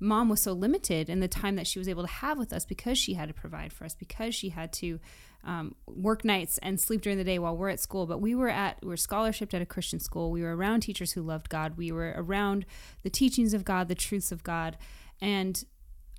mom 0.00 0.28
was 0.28 0.40
so 0.40 0.52
limited 0.52 1.08
in 1.08 1.20
the 1.20 1.28
time 1.28 1.56
that 1.56 1.66
she 1.66 1.78
was 1.78 1.88
able 1.88 2.02
to 2.02 2.08
have 2.08 2.38
with 2.38 2.52
us 2.52 2.64
because 2.64 2.98
she 2.98 3.14
had 3.14 3.28
to 3.28 3.34
provide 3.34 3.72
for 3.72 3.84
us, 3.84 3.94
because 3.94 4.34
she 4.34 4.48
had 4.48 4.72
to 4.72 4.98
um, 5.44 5.74
work 5.86 6.24
nights 6.24 6.58
and 6.58 6.80
sleep 6.80 7.02
during 7.02 7.18
the 7.18 7.24
day 7.24 7.38
while 7.38 7.56
we're 7.56 7.68
at 7.68 7.80
school. 7.80 8.06
But 8.06 8.20
we 8.20 8.34
were 8.34 8.48
at 8.48 8.78
we 8.82 8.88
were 8.88 8.96
scholarshiped 8.96 9.54
at 9.54 9.62
a 9.62 9.66
Christian 9.66 10.00
school. 10.00 10.30
We 10.30 10.42
were 10.42 10.56
around 10.56 10.80
teachers 10.80 11.12
who 11.12 11.22
loved 11.22 11.48
God. 11.48 11.76
We 11.76 11.92
were 11.92 12.14
around 12.16 12.66
the 13.02 13.10
teachings 13.10 13.54
of 13.54 13.64
God, 13.64 13.88
the 13.88 13.94
truths 13.94 14.32
of 14.32 14.42
God, 14.42 14.76
and 15.20 15.62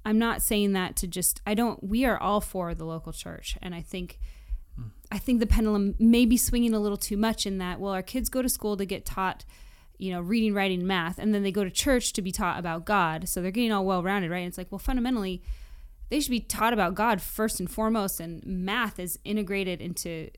I'm 0.06 0.18
not 0.18 0.42
saying 0.42 0.74
that 0.74 0.96
to 0.98 1.08
just 1.08 1.42
I 1.46 1.54
don't 1.54 1.84
we 1.84 2.06
are 2.06 2.18
all 2.18 2.42
for 2.42 2.74
the 2.74 2.86
local 2.86 3.14
church 3.14 3.58
and 3.62 3.76
I 3.76 3.82
think 3.82 4.20
I 5.12 5.18
think 5.18 5.40
the 5.40 5.48
pendulum 5.48 5.96
may 6.00 6.26
be 6.26 6.38
swinging 6.38 6.74
a 6.74 6.80
little 6.80 6.98
too 6.98 7.18
much 7.18 7.46
in 7.46 7.58
that 7.60 7.80
well 7.80 7.94
our 7.94 8.02
kids 8.02 8.30
go 8.30 8.42
to 8.42 8.50
school 8.50 8.78
to 8.78 8.86
get 8.86 9.06
taught 9.06 9.46
you 10.02 10.12
know 10.12 10.20
reading 10.20 10.54
writing 10.54 10.86
math 10.86 11.20
and 11.20 11.34
then 11.34 11.44
they 11.44 11.52
go 11.52 11.64
to 11.64 11.70
church 11.70 12.12
to 12.14 12.22
be 12.22 12.32
taught 12.32 12.58
about 12.58 12.86
God 12.86 13.30
so 13.30 13.42
they're 13.42 13.52
getting 13.52 13.72
all 13.72 13.86
well 13.86 14.02
rounded 14.02 14.32
right 14.32 14.40
and 14.40 14.48
it's 14.48 14.58
like 14.58 14.72
well 14.72 14.80
fundamentally 14.80 15.44
they 16.10 16.20
should 16.20 16.32
be 16.32 16.40
taught 16.40 16.74
about 16.74 16.96
God 16.96 17.22
first 17.22 17.60
and 17.60 17.70
foremost 17.70 18.20
and 18.20 18.46
math 18.46 19.00
is 19.00 19.20
integrated 19.24 19.80
into 19.80 20.30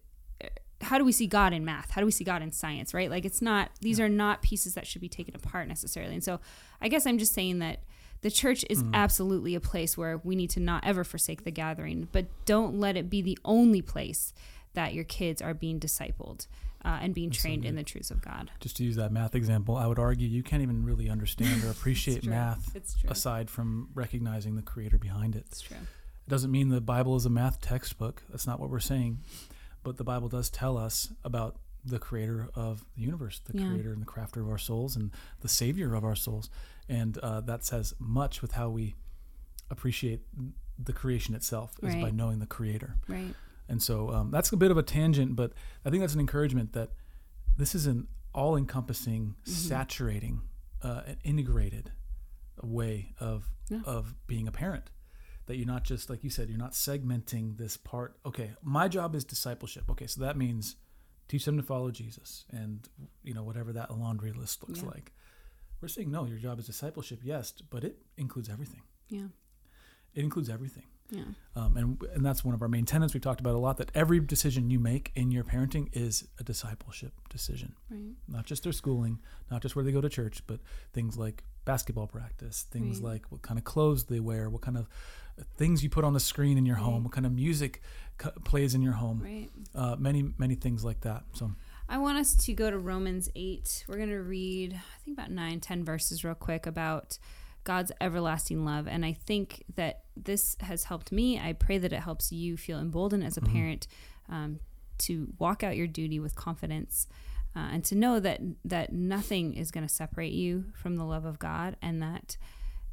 uh, 0.44 0.48
how 0.82 0.98
do 0.98 1.06
we 1.06 1.14
see 1.14 1.28
God 1.28 1.54
in 1.54 1.64
math? 1.64 1.92
How 1.92 2.02
do 2.02 2.06
we 2.06 2.12
see 2.12 2.26
God 2.26 2.42
in 2.42 2.52
science, 2.52 2.94
right? 2.94 3.10
Like 3.10 3.24
it's 3.24 3.42
not 3.42 3.72
these 3.80 4.00
are 4.00 4.10
not 4.10 4.42
pieces 4.42 4.74
that 4.74 4.86
should 4.86 5.02
be 5.02 5.10
taken 5.10 5.34
apart 5.34 5.70
necessarily. 5.70 6.14
And 6.14 6.24
so 6.24 6.42
I 6.82 6.90
guess 6.90 7.08
I'm 7.08 7.18
just 7.18 7.34
saying 7.34 7.60
that 7.60 7.80
the 8.22 8.32
church 8.32 8.66
is 8.70 8.84
mm-hmm. 8.84 8.96
absolutely 8.96 9.56
a 9.56 9.62
place 9.62 9.98
where 9.98 10.18
we 10.18 10.36
need 10.36 10.50
to 10.52 10.60
not 10.60 10.86
ever 10.86 11.04
forsake 11.04 11.44
the 11.44 11.52
gathering, 11.52 12.10
but 12.12 12.26
don't 12.46 12.80
let 12.80 12.98
it 12.98 13.10
be 13.10 13.22
the 13.22 13.38
only 13.46 13.82
place 13.82 14.34
that 14.74 14.94
your 14.94 15.04
kids 15.04 15.42
are 15.42 15.54
being 15.54 15.80
discipled 15.80 16.48
uh, 16.86 17.00
and 17.02 17.14
being 17.14 17.30
trained 17.32 17.66
in 17.66 17.76
the 17.76 17.84
truths 17.84 18.12
of 18.12 18.22
God. 18.22 18.52
just 18.60 18.78
to 18.78 18.84
use 18.84 18.96
that 18.98 19.12
math 19.12 19.36
example, 19.36 19.76
I 19.76 19.88
would 19.88 20.00
argue 20.00 20.28
you 20.28 20.44
can't 20.44 20.62
even 20.62 20.84
really 20.84 21.10
understand 21.10 21.64
or 21.64 21.70
appreciate 21.78 22.26
math 22.26 22.76
aside 23.08 23.50
from 23.50 23.90
recognizing 23.94 24.56
the 24.56 24.62
creator 24.62 24.98
behind 24.98 25.36
it. 25.36 25.46
It's 25.48 25.62
true. 25.62 25.78
It 25.78 26.30
doesn't 26.30 26.52
mean 26.52 26.70
the 26.70 26.82
Bible 26.82 27.16
is 27.16 27.26
a 27.26 27.30
math 27.30 27.60
textbook. 27.62 28.24
That's 28.30 28.48
not 28.48 28.60
what 28.60 28.70
we're 28.70 28.80
saying. 28.80 29.20
But 29.84 29.98
the 29.98 30.04
Bible 30.06 30.30
does 30.30 30.50
tell 30.50 30.78
us 30.78 31.12
about 31.26 31.58
the 31.86 32.00
creator 32.00 32.48
of 32.56 32.86
the 32.96 33.02
universe, 33.02 33.42
the 33.46 33.58
Yeah. 33.60 33.68
creator 33.68 33.92
and 33.92 34.02
the 34.02 34.06
crafter 34.06 34.38
of 34.42 34.48
our 34.50 34.58
souls, 34.58 34.96
and 34.96 35.12
the 35.42 35.50
savior 35.50 35.94
of 35.96 36.06
our 36.06 36.16
souls. 36.16 36.50
And 36.88 37.18
uh, 37.18 37.42
that 37.42 37.66
says 37.66 37.94
much 38.00 38.42
with 38.42 38.54
how 38.54 38.70
we 38.70 38.96
appreciate 39.70 40.22
the 40.80 40.94
creation 40.94 41.36
itself 41.36 41.74
is 41.84 41.96
by 41.96 42.10
knowing 42.12 42.40
the 42.40 42.46
creator. 42.46 42.96
Right. 43.08 43.36
And 43.70 43.82
so 43.82 44.10
um, 44.12 44.32
that's 44.32 44.52
a 44.52 44.58
bit 44.58 44.72
of 44.72 44.78
a 44.78 44.84
tangent, 44.84 45.36
but 45.36 45.54
I 45.86 45.90
think 45.90 46.02
that's 46.02 46.14
an 46.14 46.20
encouragement 46.20 46.74
that 46.74 46.90
this 47.58 47.74
is 47.76 47.86
an 47.88 48.08
all 48.34 48.56
encompassing, 48.56 49.36
Mm-hmm. 49.46 49.52
saturating, 49.52 50.42
uh, 50.82 51.02
and 51.08 51.18
integrated 51.24 51.92
way 52.62 53.14
of, 53.20 53.50
Yeah. 53.70 53.82
of 53.86 54.16
being 54.28 54.48
a 54.48 54.52
parent. 54.52 54.90
That 55.46 55.58
you're 55.58 55.68
not 55.68 55.84
just, 55.84 56.10
like 56.10 56.24
you 56.24 56.30
said, 56.30 56.50
you're 56.50 56.58
not 56.58 56.72
segmenting 56.72 57.58
this 57.58 57.76
part. 57.78 58.18
Okay, 58.26 58.52
my 58.62 58.88
job 58.88 59.14
is 59.16 59.24
discipleship. 59.26 59.84
Okay, 59.90 60.08
so 60.08 60.22
that 60.22 60.38
means 60.38 60.76
teach 61.28 61.46
them 61.46 61.58
to 61.58 61.64
follow 61.64 61.92
Jesus 61.92 62.46
and, 62.50 62.88
you 63.24 63.34
know, 63.34 63.44
whatever 63.44 63.72
that 63.74 63.98
laundry 63.98 64.32
list 64.34 64.68
looks 64.68 64.82
Yeah. 64.82 64.90
like. 64.90 65.12
We're 65.82 65.88
saying, 65.90 66.12
no, 66.12 66.26
your 66.26 66.38
job 66.38 66.60
is 66.60 66.66
discipleship, 66.66 67.20
yes, 67.24 67.52
but 67.70 67.84
it 67.84 67.98
includes 68.18 68.48
everything. 68.50 68.84
Yeah. 69.10 69.28
It 70.14 70.24
includes 70.24 70.50
everything. 70.50 70.86
Yeah. 71.10 71.24
Um, 71.56 71.78
and 71.78 72.02
and 72.16 72.26
that's 72.26 72.44
one 72.44 72.56
of 72.56 72.62
our 72.62 72.68
main 72.68 72.86
tenets. 72.86 73.14
We've 73.14 73.22
talked 73.22 73.40
about 73.40 73.54
a 73.56 73.60
lot. 73.60 73.78
That 73.78 73.92
every 73.94 74.20
decision 74.20 74.70
you 74.72 74.80
make 74.80 75.12
in 75.16 75.30
your 75.32 75.44
parenting 75.44 75.90
is 75.94 76.28
a 76.40 76.44
discipleship 76.44 77.14
decision, 77.30 77.76
Right. 77.90 78.16
not 78.28 78.46
just 78.46 78.64
their 78.64 78.72
schooling, 78.74 79.20
not 79.52 79.62
just 79.62 79.76
where 79.76 79.86
they 79.86 79.92
go 79.92 80.02
to 80.02 80.10
church, 80.10 80.42
but 80.48 80.60
things 80.94 81.18
like 81.18 81.44
basketball 81.66 82.08
practice, 82.08 82.64
things 82.72 82.98
Right. 83.00 83.12
like 83.14 83.32
what 83.32 83.42
kind 83.44 83.58
of 83.60 83.64
clothes 83.64 84.06
they 84.06 84.20
wear, 84.20 84.50
what 84.50 84.62
kind 84.62 84.78
of 84.78 84.88
things 85.58 85.84
you 85.84 85.90
put 85.90 86.04
on 86.04 86.14
the 86.14 86.20
screen 86.20 86.58
in 86.58 86.66
your 86.66 86.76
home, 86.78 87.04
what 87.04 87.14
kind 87.14 87.26
of 87.26 87.32
music 87.32 87.82
c- 88.22 88.30
plays 88.44 88.74
in 88.76 88.82
your 88.82 88.94
home, 88.94 89.22
Right. 89.22 89.50
uh, 89.76 89.96
many 89.98 90.34
many 90.38 90.56
things 90.56 90.84
like 90.84 91.02
that. 91.02 91.24
So 91.34 91.54
I 91.90 91.98
want 92.00 92.18
us 92.18 92.36
to 92.46 92.54
go 92.54 92.72
to 92.72 92.78
Romans 92.80 93.30
8. 93.36 93.86
We're 93.88 93.98
going 93.98 94.10
to 94.10 94.22
read, 94.22 94.74
I 94.74 94.98
think, 95.04 95.18
about 95.18 95.32
nine, 95.32 95.60
ten 95.60 95.84
verses 95.84 96.24
real 96.24 96.34
quick 96.36 96.66
about 96.66 97.18
God's 97.64 97.92
everlasting 98.00 98.66
love. 98.66 98.88
And 98.88 99.06
I 99.06 99.14
think 99.14 99.64
that 99.76 100.04
this 100.16 100.58
has 100.62 100.86
helped 100.86 101.12
me. 101.12 101.40
I 101.40 101.54
pray 101.54 101.78
that 101.78 101.94
it 101.94 102.02
helps 102.02 102.32
you 102.32 102.58
feel 102.58 102.80
emboldened 102.80 103.24
as 103.24 103.38
a 103.38 103.42
parent 103.42 103.88
um, 104.30 104.60
to 105.00 105.34
walk 105.40 105.64
out 105.64 105.78
your 105.78 105.88
duty 105.88 106.20
with 106.20 106.36
confidence. 106.36 107.08
Uh, 107.56 107.70
and 107.72 107.86
to 107.86 107.94
know 107.94 108.20
that 108.20 108.42
that 108.66 108.92
nothing 108.92 109.54
is 109.54 109.70
going 109.70 109.86
to 109.86 109.94
separate 109.94 110.34
you 110.34 110.66
from 110.74 110.96
the 110.96 111.04
love 111.04 111.24
of 111.24 111.38
God, 111.38 111.76
and 111.84 112.02
that 112.02 112.36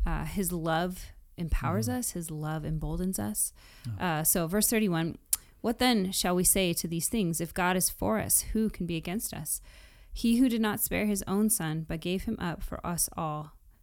uh, 0.04 0.26
His 0.26 0.52
love 0.52 1.06
empowers 1.38 1.88
us, 1.88 2.10
His 2.10 2.30
love 2.30 2.66
emboldens 2.66 3.18
us. 3.18 3.54
Uh, 3.98 4.22
so, 4.22 4.46
verse 4.46 4.68
thirty-one: 4.68 5.16
What 5.62 5.78
then 5.78 6.12
shall 6.12 6.34
we 6.34 6.44
say 6.44 6.74
to 6.74 6.86
these 6.86 7.08
things? 7.08 7.40
If 7.40 7.54
God 7.54 7.74
is 7.74 7.88
for 7.88 8.18
us, 8.18 8.42
who 8.52 8.68
can 8.68 8.84
be 8.84 8.96
against 8.96 9.32
us? 9.32 9.62
He 10.12 10.36
who 10.36 10.50
did 10.50 10.60
not 10.60 10.80
spare 10.80 11.06
His 11.06 11.24
own 11.26 11.48
Son, 11.48 11.86
but 11.88 12.00
gave 12.00 12.24
Him 12.24 12.36
up 12.38 12.62
for 12.62 12.86
us 12.86 13.08
all, 13.16 13.52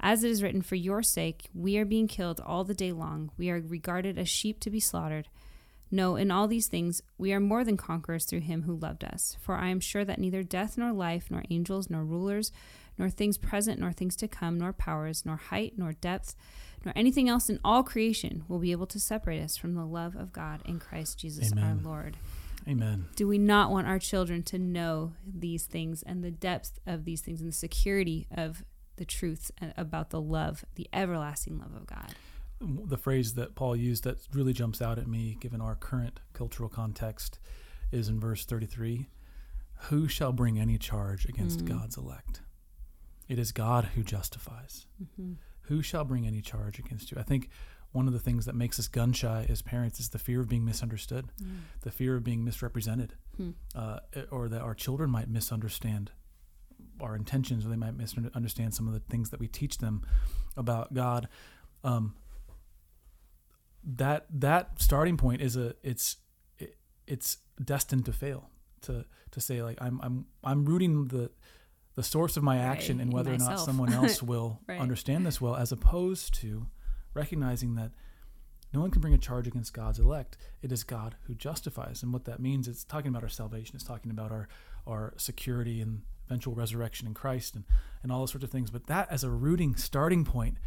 As 0.00 0.24
it 0.24 0.30
is 0.30 0.42
written, 0.42 0.62
For 0.62 0.76
your 0.76 1.02
sake 1.02 1.48
we 1.54 1.76
are 1.76 1.84
being 1.84 2.08
killed 2.08 2.40
all 2.40 2.64
the 2.64 2.74
day 2.74 2.92
long. 2.92 3.30
We 3.36 3.50
are 3.50 3.60
regarded 3.60 4.18
as 4.18 4.28
sheep 4.28 4.60
to 4.60 4.70
be 4.70 4.80
slaughtered. 4.80 5.28
No, 5.90 6.16
in 6.16 6.30
all 6.30 6.46
these 6.46 6.68
things 6.68 7.02
we 7.18 7.32
are 7.32 7.40
more 7.40 7.64
than 7.64 7.76
conquerors 7.76 8.24
through 8.24 8.40
him 8.40 8.62
who 8.62 8.76
loved 8.76 9.04
us. 9.04 9.36
For 9.40 9.56
I 9.56 9.68
am 9.68 9.80
sure 9.80 10.04
that 10.04 10.18
neither 10.18 10.42
death 10.42 10.78
nor 10.78 10.92
life, 10.92 11.30
nor 11.30 11.42
angels, 11.50 11.90
nor 11.90 12.04
rulers, 12.04 12.52
nor 12.96 13.10
things 13.10 13.38
present, 13.38 13.80
nor 13.80 13.92
things 13.92 14.16
to 14.16 14.28
come, 14.28 14.58
nor 14.58 14.72
powers, 14.72 15.24
nor 15.26 15.36
height, 15.36 15.74
nor 15.76 15.92
depth, 15.92 16.36
nor 16.84 16.92
anything 16.96 17.28
else 17.28 17.50
in 17.50 17.58
all 17.64 17.82
creation 17.82 18.44
will 18.48 18.58
be 18.58 18.72
able 18.72 18.86
to 18.86 19.00
separate 19.00 19.42
us 19.42 19.56
from 19.56 19.74
the 19.74 19.84
love 19.84 20.16
of 20.16 20.32
God 20.32 20.62
in 20.64 20.78
Christ 20.78 21.18
Jesus 21.18 21.52
Amen. 21.52 21.64
our 21.64 21.74
Lord. 21.74 22.16
Amen. 22.68 23.06
Do 23.16 23.26
we 23.26 23.38
not 23.38 23.70
want 23.70 23.86
our 23.86 23.98
children 23.98 24.42
to 24.44 24.58
know 24.58 25.14
these 25.26 25.64
things 25.64 26.02
and 26.02 26.22
the 26.22 26.30
depth 26.30 26.78
of 26.86 27.04
these 27.04 27.20
things 27.20 27.40
and 27.40 27.48
the 27.48 27.56
security 27.56 28.26
of 28.30 28.62
the 29.00 29.06
truths 29.06 29.50
about 29.78 30.10
the 30.10 30.20
love, 30.20 30.62
the 30.74 30.86
everlasting 30.92 31.58
love 31.58 31.74
of 31.74 31.86
God? 31.86 32.14
the 32.60 32.98
phrase 32.98 33.32
that 33.36 33.54
Paul 33.54 33.74
used 33.74 34.04
that 34.04 34.18
really 34.34 34.52
jumps 34.52 34.82
out 34.82 34.98
at 34.98 35.06
me, 35.08 35.38
given 35.40 35.62
our 35.62 35.74
current 35.74 36.20
cultural 36.34 36.68
context, 36.68 37.38
is 37.90 38.10
in 38.10 38.20
verse 38.20 38.44
33 38.44 39.08
Who 39.88 40.06
shall 40.06 40.32
bring 40.32 40.60
any 40.60 40.76
charge 40.76 41.24
against 41.24 41.64
mm. 41.64 41.68
God's 41.68 41.96
elect? 41.96 42.42
It 43.26 43.38
is 43.38 43.50
God 43.50 43.86
who 43.94 44.02
justifies. 44.02 44.84
Mm-hmm. 45.02 45.32
Who 45.62 45.80
shall 45.80 46.04
bring 46.04 46.26
any 46.26 46.42
charge 46.42 46.78
against 46.78 47.10
you? 47.10 47.16
I 47.18 47.22
think 47.22 47.48
one 47.92 48.06
of 48.06 48.12
the 48.12 48.18
things 48.18 48.44
that 48.44 48.54
makes 48.54 48.78
us 48.78 48.86
gun 48.86 49.14
shy 49.14 49.46
as 49.48 49.62
parents 49.62 49.98
is 49.98 50.10
the 50.10 50.18
fear 50.18 50.42
of 50.42 50.48
being 50.50 50.66
misunderstood, 50.66 51.32
mm. 51.42 51.60
the 51.80 51.90
fear 51.90 52.16
of 52.16 52.24
being 52.24 52.44
misrepresented, 52.44 53.14
hmm. 53.38 53.52
uh, 53.74 54.00
or 54.30 54.50
that 54.50 54.60
our 54.60 54.74
children 54.74 55.08
might 55.10 55.30
misunderstand 55.30 56.12
our 57.02 57.16
intentions, 57.16 57.64
or 57.64 57.68
they 57.68 57.76
might 57.76 57.96
misunderstand 57.96 58.74
some 58.74 58.86
of 58.86 58.92
the 58.94 59.00
things 59.00 59.30
that 59.30 59.40
we 59.40 59.48
teach 59.48 59.78
them 59.78 60.02
about 60.56 60.92
God. 60.94 61.28
Um, 61.84 62.14
that 63.84 64.26
that 64.30 64.80
starting 64.80 65.16
point 65.16 65.40
is 65.40 65.56
a 65.56 65.74
it's 65.82 66.16
it, 66.58 66.76
it's 67.06 67.38
destined 67.64 68.04
to 68.04 68.12
fail 68.12 68.50
to 68.82 69.04
to 69.30 69.40
say 69.40 69.62
like 69.62 69.78
i'm 69.80 69.98
i'm 70.02 70.26
i'm 70.44 70.64
rooting 70.66 71.06
the 71.08 71.30
the 71.94 72.02
source 72.02 72.36
of 72.36 72.42
my 72.42 72.58
action 72.58 72.98
Right, 72.98 73.02
and 73.04 73.10
in 73.10 73.16
whether 73.16 73.32
or 73.32 73.38
not 73.38 73.58
someone 73.64 73.92
else 74.02 74.22
will 74.22 74.60
Right. 74.68 74.78
understand 74.80 75.24
this 75.26 75.40
well 75.40 75.56
as 75.56 75.72
opposed 75.72 76.34
to 76.34 76.66
recognizing 77.14 77.74
that 77.76 77.92
no 78.72 78.80
one 78.80 78.90
can 78.90 79.00
bring 79.00 79.14
a 79.14 79.18
charge 79.18 79.48
against 79.48 79.74
God's 79.74 79.98
elect. 79.98 80.36
It 80.62 80.70
is 80.70 80.84
God 80.84 81.16
who 81.26 81.34
justifies. 81.34 82.04
And 82.04 82.12
what 82.12 82.24
that 82.26 82.38
means, 82.38 82.68
it's 82.68 82.84
talking 82.84 83.08
about 83.08 83.24
our 83.24 83.28
salvation. 83.28 83.74
It's 83.74 83.82
talking 83.84 84.12
about 84.12 84.30
our, 84.30 84.46
our 84.86 85.12
security 85.16 85.80
and 85.80 86.02
eventual 86.30 86.54
resurrection 86.54 87.06
in 87.06 87.14
Christ 87.14 87.56
and, 87.56 87.64
and 88.02 88.12
all 88.12 88.20
those 88.20 88.30
sorts 88.30 88.44
of 88.44 88.50
things. 88.50 88.70
But 88.70 88.86
that 88.86 89.10
as 89.10 89.24
a 89.24 89.30
rooting 89.30 89.74
starting 89.74 90.24
point 90.24 90.58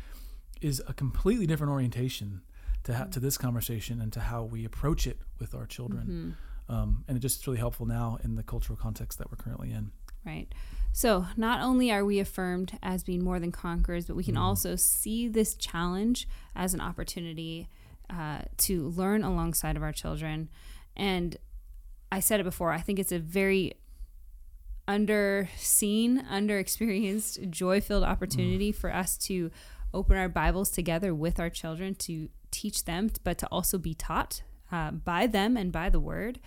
is 0.61 0.81
a 0.87 0.93
completely 0.93 1.47
different 1.47 1.71
orientation 1.71 2.41
to, 2.83 2.93
ha- 2.93 3.05
to 3.05 3.19
this 3.19 3.37
conversation 3.37 4.01
and 4.01 4.11
to 4.13 4.19
how 4.19 4.43
we 4.43 4.65
approach 4.65 5.07
it 5.07 5.19
with 5.39 5.55
our 5.55 5.65
children. 5.65 6.35
Um, 6.69 7.03
and 7.07 7.17
it 7.17 7.21
just 7.21 7.41
is 7.41 7.47
really 7.47 7.59
helpful 7.59 7.85
now 7.85 8.17
in 8.23 8.35
the 8.35 8.43
cultural 8.43 8.77
context 8.77 9.19
that 9.19 9.31
we're 9.31 9.37
currently 9.37 9.71
in. 9.71 9.91
Right. 10.25 10.47
So, 10.93 11.25
not 11.35 11.61
only 11.61 11.91
are 11.91 12.05
we 12.05 12.19
affirmed 12.19 12.77
as 12.81 13.03
being 13.03 13.23
more 13.23 13.39
than 13.39 13.51
conquerors, 13.51 14.05
but 14.05 14.15
we 14.15 14.23
can 14.23 14.37
also 14.37 14.75
see 14.75 15.27
this 15.27 15.55
challenge 15.55 16.27
as 16.55 16.73
an 16.73 16.79
opportunity 16.79 17.67
uh, 18.09 18.39
to 18.59 18.89
learn 18.89 19.23
alongside 19.23 19.75
of 19.75 19.83
our 19.83 19.91
children. 19.91 20.49
And 20.95 21.35
I 22.11 22.19
said 22.19 22.39
it 22.39 22.43
before, 22.43 22.71
I 22.71 22.79
think 22.79 22.99
it's 22.99 23.11
a 23.11 23.19
very 23.19 23.73
underseen, 24.87 26.27
underexperienced, 26.29 27.49
joy 27.49 27.81
filled 27.81 28.03
opportunity 28.03 28.71
for 28.71 28.93
us 28.93 29.17
to 29.17 29.51
open 29.93 30.17
our 30.17 30.29
Bibles 30.29 30.69
together 30.69 31.13
with 31.13 31.39
our 31.39 31.49
children 31.49 31.95
to 31.95 32.29
teach 32.51 32.85
them, 32.85 33.09
but 33.23 33.37
to 33.37 33.47
also 33.47 33.77
be 33.77 33.93
taught 33.93 34.41
uh, 34.71 34.91
by 34.91 35.27
them 35.27 35.55
and 35.55 35.71
by 35.71 35.89
the 35.89 35.99
word. 35.99 36.39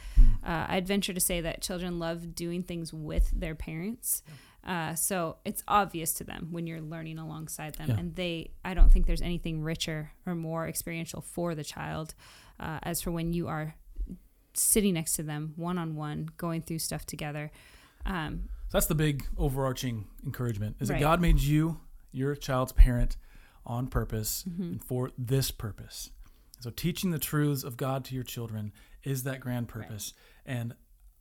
Uh, 0.44 0.66
I'd 0.68 0.86
venture 0.86 1.12
to 1.12 1.20
say 1.20 1.40
that 1.40 1.62
children 1.62 1.98
love 1.98 2.34
doing 2.34 2.62
things 2.62 2.92
with 2.92 3.30
their 3.34 3.54
parents. 3.54 4.22
Uh, 4.66 4.94
so 4.96 5.36
it's 5.44 5.62
obvious 5.68 6.12
to 6.14 6.24
them 6.24 6.48
when 6.50 6.66
you're 6.66 6.80
learning 6.80 7.18
alongside 7.18 7.76
them. 7.76 7.88
Yeah. 7.90 7.98
And 7.98 8.16
they, 8.16 8.50
I 8.64 8.74
don't 8.74 8.90
think 8.90 9.06
there's 9.06 9.22
anything 9.22 9.62
richer 9.62 10.10
or 10.26 10.34
more 10.34 10.66
experiential 10.66 11.20
for 11.20 11.54
the 11.54 11.62
child 11.64 12.14
uh, 12.58 12.80
as 12.82 13.00
for 13.00 13.12
when 13.12 13.32
you 13.32 13.46
are 13.46 13.76
sitting 14.54 14.94
next 14.94 15.14
to 15.16 15.22
them 15.22 15.52
one 15.56 15.78
on 15.78 15.94
one, 15.94 16.28
going 16.36 16.62
through 16.62 16.80
stuff 16.80 17.06
together. 17.06 17.52
Um, 18.06 18.48
So 18.68 18.78
that's 18.78 18.86
the 18.86 18.94
big 18.94 19.24
overarching 19.36 20.06
encouragement 20.24 20.76
is 20.80 20.90
Right. 20.90 20.96
that 20.98 21.00
God 21.04 21.20
made 21.20 21.40
you, 21.40 21.80
your 22.12 22.34
child's 22.34 22.72
parent, 22.72 23.16
on 23.64 23.86
purpose 23.88 24.44
Mm-hmm. 24.48 24.62
and 24.62 24.84
for 24.84 25.10
this 25.18 25.50
purpose. 25.50 26.10
So 26.60 26.70
teaching 26.70 27.10
the 27.10 27.18
truths 27.18 27.62
of 27.64 27.76
God 27.76 28.04
to 28.06 28.14
your 28.14 28.24
children 28.24 28.72
is 29.04 29.22
that 29.24 29.40
grand 29.40 29.68
purpose. 29.68 30.14
And 30.44 30.74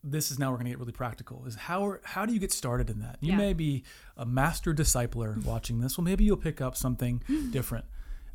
this 0.04 0.30
is 0.32 0.38
now 0.40 0.52
we're 0.52 0.58
going 0.58 0.66
to 0.66 0.72
get 0.72 0.80
really 0.80 0.92
practical. 0.92 1.46
Is 1.46 1.56
how 1.56 1.86
are, 1.86 2.02
how 2.04 2.26
do 2.26 2.34
you 2.34 2.40
get 2.40 2.52
started 2.52 2.90
in 2.90 3.00
that? 3.00 3.18
You 3.22 3.32
Yeah. 3.32 3.38
may 3.38 3.54
be 3.54 3.84
a 4.16 4.26
master 4.26 4.74
discipler 4.74 5.44
watching 5.52 5.80
this. 5.80 5.98
Well, 5.98 6.06
maybe 6.06 6.24
you'll 6.24 6.38
pick 6.38 6.62
up 6.62 6.76
something 6.78 7.22
different. 7.52 7.86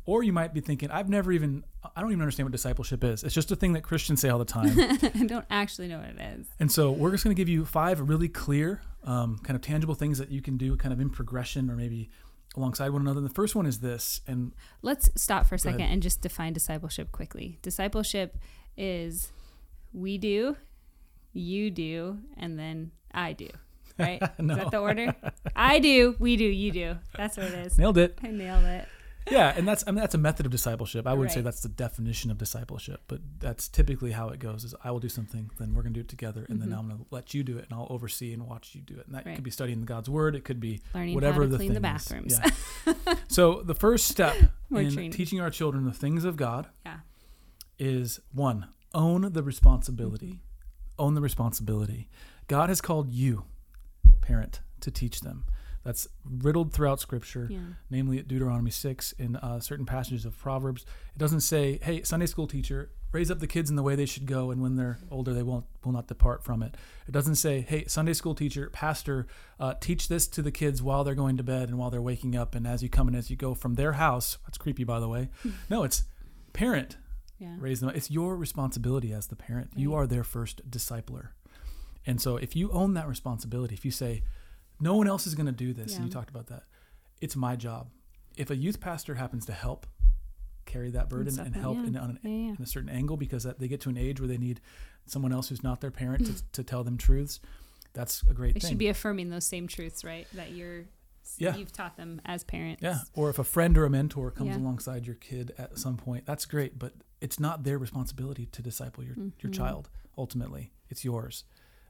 Or 0.05 0.23
you 0.23 0.33
might 0.33 0.53
be 0.53 0.61
thinking, 0.61 0.89
I've 0.89 1.09
never 1.09 1.31
even, 1.31 1.63
I 1.95 2.01
don't 2.01 2.09
even 2.11 2.21
understand 2.21 2.47
what 2.47 2.51
discipleship 2.51 3.03
is. 3.03 3.23
It's 3.23 3.35
just 3.35 3.51
a 3.51 3.55
thing 3.55 3.73
that 3.73 3.81
Christians 3.83 4.19
say 4.21 4.29
all 4.29 4.39
the 4.39 4.45
time. 4.45 4.73
I 4.79 5.25
don't 5.27 5.45
actually 5.51 5.87
know 5.87 5.99
what 5.99 6.09
it 6.09 6.19
is. 6.39 6.47
And 6.59 6.71
so 6.71 6.91
we're 6.91 7.11
just 7.11 7.23
going 7.23 7.35
to 7.35 7.39
give 7.39 7.47
you 7.49 7.65
five 7.65 7.99
really 8.09 8.27
clear, 8.27 8.81
um, 9.03 9.37
kind 9.43 9.55
of 9.55 9.61
tangible 9.61 9.93
things 9.93 10.17
that 10.17 10.31
you 10.31 10.41
can 10.41 10.57
do 10.57 10.75
kind 10.75 10.91
of 10.91 10.99
in 10.99 11.09
progression 11.11 11.69
or 11.69 11.75
maybe 11.75 12.09
alongside 12.57 12.89
one 12.89 13.01
another. 13.03 13.19
And 13.19 13.29
The 13.29 13.33
first 13.33 13.55
one 13.55 13.65
is 13.67 13.79
this, 13.79 14.21
and 14.27 14.53
Let's 14.81 15.09
stop 15.15 15.45
for 15.45 15.55
a 15.55 15.59
second 15.59 15.81
ahead. 15.81 15.93
and 15.93 16.01
just 16.03 16.21
define 16.21 16.53
discipleship 16.53 17.11
quickly. 17.11 17.59
Discipleship 17.61 18.37
is 18.75 19.31
we 19.93 20.17
do, 20.17 20.57
you 21.33 21.69
do, 21.69 22.17
and 22.37 22.57
then 22.57 22.91
I 23.13 23.33
do. 23.33 23.49
Right? 23.99 24.21
No. 24.39 24.55
Is 24.55 24.59
that 24.61 24.71
the 24.71 24.79
order? 24.79 25.15
I 25.55 25.77
do, 25.79 26.15
we 26.17 26.35
do, 26.37 26.45
you 26.45 26.71
do. 26.71 26.95
That's 27.15 27.37
what 27.37 27.45
it 27.47 27.67
is. 27.67 27.77
nailed 27.77 27.99
it. 27.99 28.17
I 28.23 28.31
nailed 28.31 28.65
it. 28.65 28.87
Yeah, 29.29 29.53
and 29.55 29.67
that's 29.67 29.83
I 29.87 29.91
mean 29.91 29.99
that's 30.01 30.15
a 30.15 30.17
method 30.17 30.45
of 30.45 30.51
discipleship. 30.51 31.05
I 31.05 31.13
would 31.13 31.29
say 31.29 31.37
Right. 31.37 31.43
that's 31.45 31.61
the 31.61 31.69
definition 31.69 32.31
of 32.31 32.37
discipleship, 32.37 33.01
but 33.07 33.19
that's 33.39 33.67
typically 33.67 34.11
how 34.11 34.29
it 34.29 34.39
goes. 34.39 34.63
Is 34.63 34.73
I 34.83 34.89
will 34.91 34.99
do 34.99 35.09
something, 35.09 35.51
then 35.59 35.73
we're 35.73 35.83
gonna 35.83 35.93
do 35.93 35.99
it 36.01 36.07
together, 36.09 36.45
and 36.49 36.59
then 36.61 36.69
Mhm. 36.69 36.77
I'm 36.79 36.89
gonna 36.89 37.05
let 37.11 37.33
you 37.33 37.43
do 37.43 37.57
it, 37.57 37.65
and 37.69 37.73
I'll 37.79 37.87
oversee 37.91 38.33
and 38.33 38.47
watch 38.47 38.73
you 38.73 38.81
do 38.81 38.97
it. 38.97 39.05
And 39.05 39.13
that 39.15 39.25
Right. 39.25 39.35
could 39.35 39.43
be 39.43 39.51
studying 39.51 39.85
God's 39.85 40.09
word. 40.09 40.35
It 40.35 40.43
could 40.43 40.59
be 40.59 40.81
Learning 40.95 41.13
whatever 41.13 41.41
to 41.43 41.47
the 41.49 41.57
clean 41.57 41.73
the 41.73 41.77
is. 41.77 41.81
bathrooms. 41.81 42.39
Yeah. 42.87 43.15
so 43.27 43.61
the 43.61 43.75
first 43.75 44.07
step 44.07 44.35
in 44.71 44.91
training. 44.91 45.11
teaching 45.11 45.39
our 45.39 45.49
children 45.51 45.85
the 45.85 45.93
things 45.93 46.23
of 46.25 46.35
God 46.35 46.69
Yeah. 46.85 46.99
is 47.79 48.19
one 48.33 48.67
own 48.93 49.31
the 49.33 49.43
responsibility. 49.43 50.27
Mm-hmm. 50.27 50.99
Own 50.99 51.13
the 51.15 51.21
responsibility. 51.21 52.09
God 52.47 52.69
has 52.69 52.81
called 52.81 53.09
you, 53.09 53.45
parent, 54.21 54.61
to 54.81 54.91
teach 54.91 55.21
them. 55.21 55.45
That's 55.83 56.07
riddled 56.23 56.73
throughout 56.73 56.99
Scripture 56.99 57.47
Yeah. 57.49 57.59
namely 57.89 58.19
at 58.19 58.27
Deuteronomy 58.27 58.69
6 58.71 59.13
in 59.13 59.35
uh, 59.37 59.59
certain 59.59 59.85
passages 59.85 60.25
of 60.25 60.37
Proverbs. 60.37 60.83
It 61.15 61.17
doesn't 61.17 61.41
say, 61.41 61.79
hey, 61.81 62.03
Sunday 62.03 62.27
school 62.27 62.45
teacher, 62.47 62.91
raise 63.11 63.31
up 63.31 63.39
the 63.39 63.47
kids 63.47 63.69
in 63.69 63.75
the 63.75 63.83
way 63.83 63.95
they 63.95 64.05
should 64.05 64.25
go, 64.25 64.51
and 64.51 64.61
when 64.61 64.75
they're 64.75 64.99
older, 65.09 65.33
they 65.33 65.43
won't 65.43 65.65
will 65.83 65.91
not 65.91 66.07
depart 66.07 66.43
from 66.43 66.61
it. 66.63 66.77
It 67.07 67.11
doesn't 67.11 67.35
say, 67.35 67.61
hey, 67.61 67.85
Sunday 67.85 68.13
school 68.13 68.35
teacher, 68.35 68.69
pastor, 68.71 69.25
uh, 69.59 69.73
teach 69.81 70.07
this 70.07 70.27
to 70.27 70.41
the 70.43 70.51
kids 70.51 70.81
while 70.83 71.03
they're 71.03 71.15
going 71.15 71.35
to 71.37 71.43
bed 71.43 71.67
and 71.69 71.77
while 71.79 71.89
they're 71.89 72.01
waking 72.01 72.35
up, 72.35 72.53
and 72.55 72.67
as 72.67 72.83
you 72.83 72.87
come 72.89 73.07
and 73.07 73.17
as 73.17 73.29
you 73.31 73.35
go 73.35 73.53
from 73.55 73.73
their 73.73 73.93
house. 73.93 74.37
That's 74.45 74.57
creepy, 74.59 74.83
by 74.83 74.99
the 74.99 75.07
way. 75.09 75.29
no, 75.69 75.83
it's 75.83 76.03
parent, 76.53 76.97
Yeah. 77.39 77.55
raise 77.59 77.79
them. 77.79 77.89
It's 77.89 78.11
your 78.11 78.37
responsibility 78.37 79.11
as 79.11 79.27
the 79.27 79.35
parent. 79.35 79.71
You 79.75 79.95
are 79.95 80.05
their 80.05 80.23
first 80.23 80.69
discipler. 80.69 81.29
And 82.05 82.21
so 82.21 82.37
if 82.37 82.55
you 82.55 82.71
own 82.71 82.93
that 82.93 83.07
responsibility, 83.07 83.73
if 83.73 83.83
you 83.83 83.91
say, 83.91 84.21
no 84.81 84.95
one 84.95 85.07
else 85.07 85.27
is 85.27 85.35
going 85.35 85.45
to 85.45 85.51
do 85.51 85.73
this, 85.73 85.95
and 85.95 86.05
you 86.05 86.11
talked 86.11 86.29
about 86.29 86.47
that, 86.47 86.63
it's 87.21 87.35
my 87.35 87.55
job. 87.55 87.89
If 88.35 88.49
a 88.49 88.55
youth 88.55 88.79
pastor 88.79 89.15
happens 89.15 89.45
to 89.45 89.53
help 89.53 89.85
carry 90.65 90.91
that 90.91 91.09
burden 91.09 91.39
and, 91.39 91.55
help 91.55 91.77
yeah. 91.77 91.87
in, 91.87 91.97
on, 91.97 92.09
an, 92.11 92.19
Yeah, 92.23 92.29
yeah. 92.29 92.55
in 92.57 92.57
a 92.61 92.65
certain 92.65 92.89
angle 92.89 93.17
because 93.17 93.43
that 93.43 93.59
they 93.59 93.67
get 93.67 93.81
to 93.81 93.89
an 93.89 93.97
age 93.97 94.19
where 94.21 94.27
they 94.27 94.37
need 94.37 94.61
someone 95.05 95.33
else 95.33 95.49
who's 95.49 95.63
not 95.63 95.81
their 95.81 95.91
parent 95.91 96.25
to, 96.27 96.43
to 96.53 96.63
tell 96.63 96.83
them 96.83 96.97
truths, 96.97 97.39
that's 97.93 98.21
a 98.29 98.33
great 98.33 98.53
thing. 98.53 98.53
They 98.53 98.59
thing. 98.61 98.69
should 98.69 98.77
be 98.77 98.87
affirming 98.87 99.29
those 99.29 99.45
same 99.45 99.67
truths, 99.67 100.03
right? 100.03 100.27
That 100.33 100.51
you're 100.51 100.85
Yeah. 101.37 101.55
you've 101.55 101.73
taught 101.73 101.97
them 101.97 102.21
as 102.25 102.43
parents. 102.43 102.81
Yeah, 102.81 102.99
or 103.13 103.29
if 103.29 103.37
a 103.39 103.43
friend 103.43 103.77
or 103.77 103.85
a 103.85 103.89
mentor 103.89 104.31
comes 104.31 104.51
Yeah. 104.51 104.57
alongside 104.57 105.05
your 105.05 105.15
kid 105.15 105.53
at 105.57 105.77
some 105.77 105.97
point, 105.97 106.25
that's 106.25 106.45
great, 106.45 106.79
but 106.79 106.93
it's 107.19 107.39
not 107.39 107.63
their 107.63 107.77
responsibility 107.77 108.45
to 108.47 108.61
disciple 108.61 109.03
your, 109.03 109.15
your 109.41 109.51
Mhm. 109.51 109.53
child 109.53 109.89
ultimately. 110.17 110.71
It's 110.89 111.03
yours. 111.03 111.43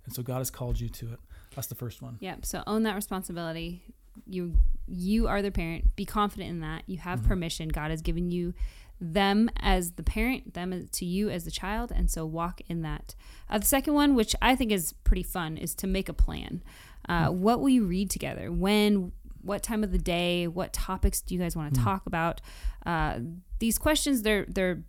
And 0.05 0.13
so 0.13 0.23
God 0.23 0.39
has 0.39 0.49
called 0.49 0.79
you 0.79 0.89
to 0.89 1.13
it. 1.13 1.19
That's 1.55 1.67
the 1.67 1.75
first 1.75 2.01
one. 2.01 2.17
Yep. 2.21 2.45
So 2.45 2.63
own 2.67 2.83
that 2.83 2.95
responsibility. 2.95 3.83
You 4.25 4.53
you 4.87 5.27
are 5.27 5.41
the 5.41 5.51
parent. 5.51 5.95
Be 5.95 6.05
confident 6.05 6.49
in 6.49 6.59
that. 6.61 6.83
You 6.87 6.97
have 6.97 7.21
Mhm. 7.21 7.27
permission. 7.27 7.69
God 7.69 7.91
has 7.91 8.01
given 8.01 8.29
you 8.31 8.53
them 8.99 9.49
as 9.57 9.93
the 9.93 10.03
parent, 10.03 10.53
them 10.53 10.87
to 10.91 11.05
you 11.05 11.29
as 11.29 11.43
the 11.45 11.51
child, 11.51 11.91
and 11.91 12.09
so 12.11 12.25
walk 12.25 12.61
in 12.67 12.81
that. 12.81 13.15
Uh, 13.49 13.57
the 13.57 13.65
second 13.65 13.93
one, 13.93 14.13
which 14.15 14.35
I 14.41 14.55
think 14.55 14.71
is 14.71 14.93
pretty 15.03 15.23
fun, 15.23 15.57
is 15.57 15.73
to 15.75 15.87
make 15.87 16.07
a 16.09 16.13
plan. 16.13 16.61
Uh, 17.09 17.29
Hmm. 17.29 17.41
What 17.41 17.61
will 17.61 17.69
you 17.69 17.85
read 17.85 18.09
together? 18.09 18.51
When? 18.51 19.11
What 19.43 19.63
time 19.63 19.83
of 19.83 19.91
the 19.91 19.97
day? 19.97 20.47
What 20.47 20.71
topics 20.71 21.19
do 21.21 21.33
you 21.33 21.39
guys 21.41 21.55
want 21.55 21.73
to 21.73 21.79
Hmm. 21.79 21.85
talk 21.85 22.05
about? 22.05 22.41
Uh, 22.85 23.19
these 23.59 23.77
questions 23.79 24.21
they're 24.23 24.45
they're 24.47 24.83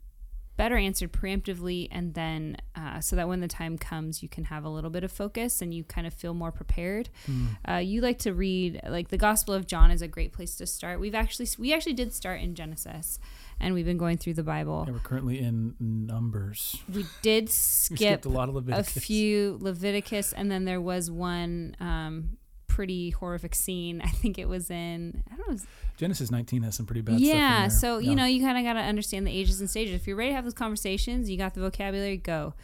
better 0.62 0.76
answered 0.76 1.10
preemptively 1.12 1.88
and 1.90 2.14
then 2.14 2.56
uh, 2.80 3.00
so 3.00 3.16
that 3.16 3.26
when 3.30 3.40
the 3.40 3.48
time 3.48 3.74
comes 3.76 4.22
you 4.22 4.28
can 4.36 4.44
have 4.44 4.62
a 4.64 4.68
little 4.68 4.90
bit 4.96 5.02
of 5.02 5.10
focus 5.10 5.60
and 5.62 5.74
you 5.74 5.82
kind 5.82 6.06
of 6.06 6.14
feel 6.22 6.34
more 6.34 6.52
prepared 6.52 7.08
Mm. 7.28 7.46
uh, 7.68 7.76
you 7.90 8.00
like 8.08 8.18
to 8.20 8.32
read 8.32 8.80
like 8.96 9.08
the 9.08 9.18
gospel 9.28 9.52
of 9.54 9.66
john 9.66 9.90
is 9.90 10.02
a 10.02 10.08
great 10.16 10.32
place 10.32 10.54
to 10.60 10.66
start 10.66 11.00
we've 11.00 11.14
actually 11.24 11.48
we 11.58 11.72
actually 11.74 11.94
did 12.02 12.10
start 12.14 12.38
in 12.40 12.54
genesis 12.54 13.18
and 13.60 13.74
we've 13.74 13.84
been 13.92 13.98
going 13.98 14.18
through 14.18 14.34
the 14.34 14.42
bible 14.54 14.82
And 14.86 14.92
we're 14.94 15.00
currently 15.10 15.38
in 15.40 15.74
Numbers. 15.80 16.76
we 16.92 17.04
did 17.22 17.50
skip 17.50 17.98
skipped 17.98 18.24
a 18.24 18.28
lot 18.28 18.48
of 18.48 18.54
leviticus. 18.54 18.96
a 18.96 19.00
few 19.00 19.58
leviticus 19.60 20.32
and 20.32 20.46
then 20.52 20.64
there 20.64 20.80
was 20.80 21.10
one 21.10 21.74
um, 21.80 22.36
pretty 22.74 23.10
horrific 23.10 23.54
scene 23.54 24.00
i 24.02 24.08
think 24.08 24.38
it 24.38 24.48
was 24.48 24.70
in 24.70 25.22
i 25.32 25.36
don't 25.36 25.48
know 25.50 25.58
Genesis 25.98 26.30
19 26.30 26.62
has 26.62 26.74
some 26.74 26.86
pretty 26.86 27.02
bad 27.02 27.18
stuff. 27.18 27.22
in 27.22 27.36
yeah 27.36 27.60
there. 27.60 27.70
so 27.70 27.98
Yeah. 27.98 28.10
you 28.10 28.16
know 28.16 28.24
you 28.24 28.42
kind 28.42 28.56
of 28.56 28.64
got 28.64 28.72
to 28.74 28.80
understand 28.80 29.26
the 29.26 29.30
ages 29.30 29.60
and 29.60 29.68
stages 29.68 29.94
if 29.94 30.06
you're 30.06 30.16
ready 30.16 30.30
to 30.30 30.34
have 30.36 30.44
those 30.44 30.54
conversations 30.54 31.28
you 31.28 31.36
got 31.36 31.52
the 31.54 31.60
vocabulary 31.60 32.16
go 32.16 32.54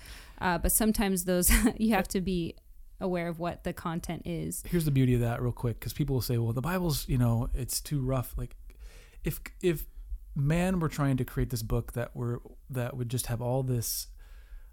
uh, 0.40 0.56
but 0.56 0.72
sometimes 0.72 1.24
those 1.24 1.50
you 1.76 1.94
have 1.94 2.08
to 2.08 2.20
be 2.20 2.54
aware 3.00 3.28
of 3.28 3.38
what 3.38 3.64
the 3.64 3.72
content 3.72 4.22
is 4.24 4.62
here's 4.66 4.84
the 4.86 4.90
beauty 4.90 5.14
of 5.14 5.20
that 5.20 5.42
real 5.42 5.52
quick 5.52 5.78
because 5.78 5.92
people 5.92 6.14
will 6.14 6.22
say 6.22 6.38
well 6.38 6.52
the 6.52 6.60
bible's 6.62 7.06
you 7.08 7.18
know 7.18 7.48
it's 7.54 7.80
too 7.80 8.00
rough 8.00 8.34
like 8.36 8.56
if 9.24 9.40
if 9.62 9.84
man 10.34 10.80
were 10.80 10.88
trying 10.88 11.16
to 11.16 11.24
create 11.24 11.50
this 11.50 11.62
book 11.62 11.92
that 11.92 12.14
were 12.16 12.40
that 12.70 12.96
would 12.96 13.08
just 13.08 13.26
have 13.26 13.40
all 13.42 13.62
this 13.62 14.06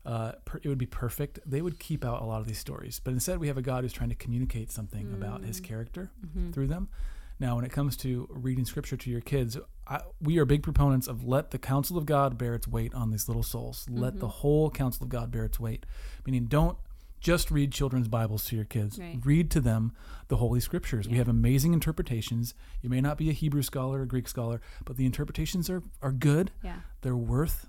uh, 0.06 0.34
per, 0.46 0.60
it 0.64 0.70
would 0.70 0.78
be 0.78 0.86
perfect. 0.86 1.40
They 1.46 1.62
would 1.62 1.80
keep 1.80 2.06
out 2.06 2.22
a 2.22 2.26
lot 2.26 2.40
of 2.42 2.48
these 2.48 2.60
stories 2.60 3.00
but 3.04 3.12
instead 3.12 3.40
we 3.40 3.48
have 3.48 3.58
a 3.58 3.62
god 3.62 3.84
who's 3.84 3.94
trying 3.94 4.10
to 4.10 4.16
communicate 4.16 4.72
something 4.72 5.14
about 5.14 5.44
his 5.44 5.60
Mm. 5.60 5.64
character 5.64 6.12
Mhm. 6.26 6.54
through 6.54 6.68
them. 6.68 6.90
Now 7.40 7.56
when 7.56 7.66
it 7.66 7.72
comes 7.72 7.98
to 7.98 8.28
reading 8.32 8.66
scripture 8.66 8.96
to 8.98 9.10
your 9.10 9.22
kids 9.22 9.58
I, 9.88 10.02
we 10.22 10.38
are 10.40 10.46
big 10.46 10.64
proponents 10.64 11.08
of 11.08 11.24
let 11.24 11.52
the 11.52 11.60
counsel 11.60 11.98
of 11.98 12.06
god 12.06 12.38
bear 12.38 12.56
its 12.56 12.68
weight 12.68 12.94
on 12.96 13.12
these 13.12 13.28
little 13.28 13.44
souls. 13.44 13.86
Let 13.90 14.20
the 14.20 14.28
Mhm. 14.28 14.32
whole 14.32 14.70
counsel 14.72 15.04
of 15.04 15.10
god 15.10 15.32
bear 15.32 15.46
its 15.46 15.60
weight 15.60 15.86
meaning 16.26 16.46
don't 16.46 16.78
just 17.20 17.50
read 17.50 17.72
children's 17.72 18.08
bibles 18.08 18.46
to 18.46 18.56
your 18.56 18.66
kids. 18.66 19.00
Right. 19.00 19.20
read 19.26 19.50
to 19.52 19.60
them 19.60 19.94
the 20.28 20.38
holy 20.38 20.60
scriptures. 20.60 21.08
We 21.10 21.18
have 21.18 21.28
amazing 21.28 21.74
interpretations. 21.74 22.54
You 22.84 22.90
may 22.90 23.02
not 23.02 23.18
be 23.18 23.30
a 23.30 23.34
hebrew 23.34 23.64
scholar 23.64 24.02
or 24.02 24.06
greek 24.06 24.28
scholar 24.28 24.62
but 24.86 24.96
the 24.98 25.06
interpretations 25.08 25.70
are, 25.70 25.82
are 26.04 26.12
good. 26.12 26.52
Yeah. 26.64 26.82
They're 27.02 27.18
worth 27.18 27.68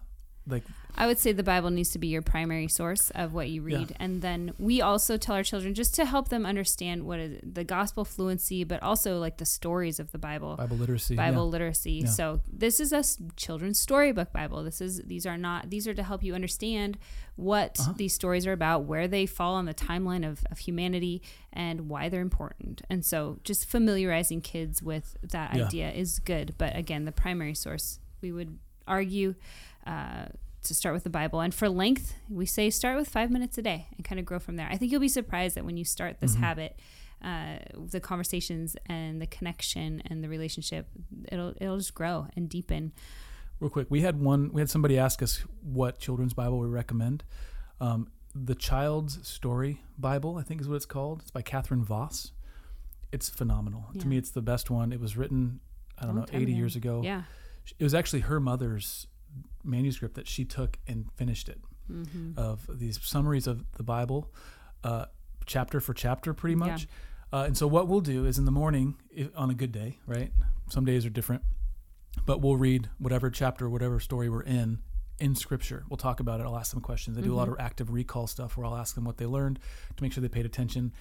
like 0.49 0.65
I 0.99 1.07
would 1.07 1.19
say 1.19 1.33
the 1.33 1.43
Bible 1.43 1.69
needs 1.71 1.91
to 1.91 1.99
be 1.99 2.07
your 2.07 2.23
primary 2.23 2.69
source 2.69 3.11
of 3.11 3.35
what 3.35 3.51
you 3.51 3.67
Yeah. 3.69 3.79
read. 3.79 3.97
And 4.01 4.23
then 4.23 4.55
we 4.59 4.81
also 4.81 5.19
tell 5.19 5.35
our 5.35 5.43
children 5.43 5.75
just 5.75 5.95
to 5.97 6.07
help 6.07 6.31
them 6.31 6.47
understand 6.47 7.03
what 7.05 7.19
is 7.19 7.39
the 7.43 7.65
gospel 7.65 8.03
fluency, 8.07 8.65
but 8.65 8.83
also 8.83 9.19
like 9.19 9.37
the 9.37 9.45
stories 9.45 10.01
of 10.01 10.13
the 10.13 10.19
Bible. 10.19 10.57
bible 10.57 10.77
literacy 10.79 11.15
Bible 11.15 11.45
yeah. 11.45 11.51
literacy. 11.51 11.93
Yeah. 12.05 12.07
So 12.09 12.41
this 12.51 12.81
is 12.81 12.93
a 12.95 13.05
children's 13.37 13.79
storybook 13.79 14.33
Bible. 14.33 14.63
This 14.65 14.81
is 14.81 15.03
these 15.05 15.27
are 15.27 15.37
not 15.37 15.69
these 15.69 15.87
are 15.87 15.93
to 15.95 16.03
help 16.03 16.23
you 16.23 16.35
understand 16.35 16.97
what 17.35 17.79
Uh-huh. 17.79 17.93
these 17.97 18.15
stories 18.15 18.47
are 18.47 18.53
about, 18.53 18.85
where 18.85 19.07
they 19.07 19.27
fall 19.27 19.55
on 19.57 19.67
the 19.67 19.75
timeline 19.75 20.27
of, 20.27 20.43
of 20.51 20.61
humanity, 20.61 21.21
and 21.53 21.91
why 21.91 22.09
they're 22.09 22.23
important. 22.23 22.81
And 22.89 23.05
so 23.05 23.39
just 23.45 23.67
familiarizing 23.67 24.41
kids 24.41 24.83
with 24.83 25.19
that 25.23 25.55
Yeah. 25.55 25.67
idea 25.67 25.91
is 25.93 26.19
good. 26.21 26.55
But 26.57 26.75
again, 26.75 27.05
the 27.05 27.13
primary 27.13 27.55
source 27.55 27.99
we 28.23 28.33
would 28.33 28.59
argue 28.87 29.35
uh, 29.87 30.27
to 30.65 30.75
start 30.75 30.95
with 30.95 31.05
the 31.05 31.11
Bible. 31.11 31.41
And 31.41 31.55
for 31.55 31.69
length, 31.69 32.15
we 32.29 32.45
say 32.47 32.71
start 32.71 32.97
with 32.97 33.09
five 33.09 33.31
minutes 33.31 33.57
a 33.59 33.63
day 33.63 33.87
and 33.97 34.05
kind 34.05 34.19
of 34.19 34.25
grow 34.27 34.39
from 34.39 34.57
there. 34.57 34.69
I 34.71 34.77
think 34.77 34.91
you'll 34.91 35.01
be 35.01 35.09
surprised 35.09 35.57
that 35.57 35.65
when 35.65 35.77
you 35.77 35.85
start 35.85 36.19
this 36.21 36.35
Mhm. 36.35 36.41
habit, 36.41 36.79
uh, 37.23 37.59
the 37.91 38.01
conversations 38.01 38.77
and 38.87 39.23
the 39.23 39.27
connection 39.27 40.03
and 40.07 40.23
the 40.25 40.29
relationship, 40.29 40.89
it'll 41.31 41.55
it'll 41.61 41.79
just 41.79 41.95
grow 41.95 42.27
and 42.37 42.49
deepen. 42.49 42.93
real 43.59 43.71
quick 43.71 43.87
we 43.91 44.03
had 44.03 44.21
one 44.21 44.51
we 44.53 44.61
had 44.61 44.69
somebody 44.69 44.99
ask 44.99 45.23
us 45.23 45.39
what 45.63 45.99
children's 45.99 46.35
bible 46.35 46.59
we 46.59 46.67
recommend 46.67 47.25
um, 47.81 48.07
the 48.35 48.55
child's 48.55 49.27
story 49.27 49.81
bible 49.97 50.37
i 50.37 50.43
think 50.43 50.61
is 50.61 50.69
what 50.69 50.75
it's 50.77 50.85
called 50.85 51.23
it's 51.23 51.31
by 51.31 51.41
catherine 51.41 51.83
vos 51.83 52.33
it's 53.13 53.31
phenomenal 53.31 53.87
Yeah. 53.95 54.03
to 54.03 54.07
me 54.09 54.19
it's 54.19 54.29
the 54.31 54.43
best 54.43 54.69
one 54.69 54.93
it 54.93 55.01
was 55.01 55.17
written 55.17 55.61
i 55.99 56.05
don't 56.05 56.17
Long 56.17 56.27
know 56.31 56.39
80 56.39 56.53
ago. 56.53 56.59
years 56.59 56.77
ago 56.77 57.01
Yeah. 57.03 57.23
It 57.79 57.85
was 57.85 57.95
actually 57.95 58.21
her 58.21 58.41
mother's 58.41 59.07
manuscript 59.65 60.15
that 60.15 60.27
she 60.29 60.45
took 60.45 60.79
and 60.87 61.11
finished 61.17 61.49
it. 61.49 61.61
Mm-hmm. 61.91 62.33
of 62.37 62.67
these 62.81 62.99
summaries 63.01 63.47
of 63.47 63.65
the 63.77 63.85
bible 63.85 64.29
uh, 64.83 65.05
chapter 65.45 65.79
for 65.79 65.95
chapter 65.95 66.35
pretty 66.35 66.55
Yeah. 66.59 66.67
much. 66.67 66.89
Uh, 67.33 67.45
and 67.47 67.57
so 67.57 67.69
what 67.69 67.87
we'll 67.87 68.01
do 68.01 68.25
is 68.27 68.39
in 68.39 68.45
the 68.45 68.51
morning 68.51 68.97
if, 69.09 69.29
on 69.37 69.51
a 69.51 69.55
good 69.55 69.71
day 69.71 69.99
right? 70.05 70.33
Some 70.69 70.85
days 70.85 71.07
are 71.07 71.11
different 71.11 71.43
but 72.25 72.41
we'll 72.41 72.57
read 72.57 72.89
whatever 72.99 73.31
chapter 73.31 73.71
whatever 73.71 74.01
story 74.01 74.29
we're 74.29 74.43
in 74.43 74.81
in 75.21 75.37
scripture. 75.37 75.85
We'll 75.89 75.97
talk 75.97 76.19
about 76.19 76.41
it. 76.41 76.43
I'll 76.43 76.59
ask 76.59 76.73
them 76.73 76.81
questions. 76.81 77.17
I 77.17 77.21
do 77.21 77.33
a 77.33 77.37
lot 77.37 77.49
Mhm. 77.49 77.53
of 77.53 77.61
active 77.61 77.91
recall 77.93 78.27
stuff 78.27 78.57
where 78.57 78.67
i'll 78.67 78.77
ask 78.77 78.97
them 78.97 79.05
what 79.05 79.19
they 79.19 79.27
learned 79.27 79.61
to 79.97 80.03
make 80.03 80.13
sure 80.13 80.23
they 80.23 80.29
paid 80.29 80.45
attention 80.47 80.93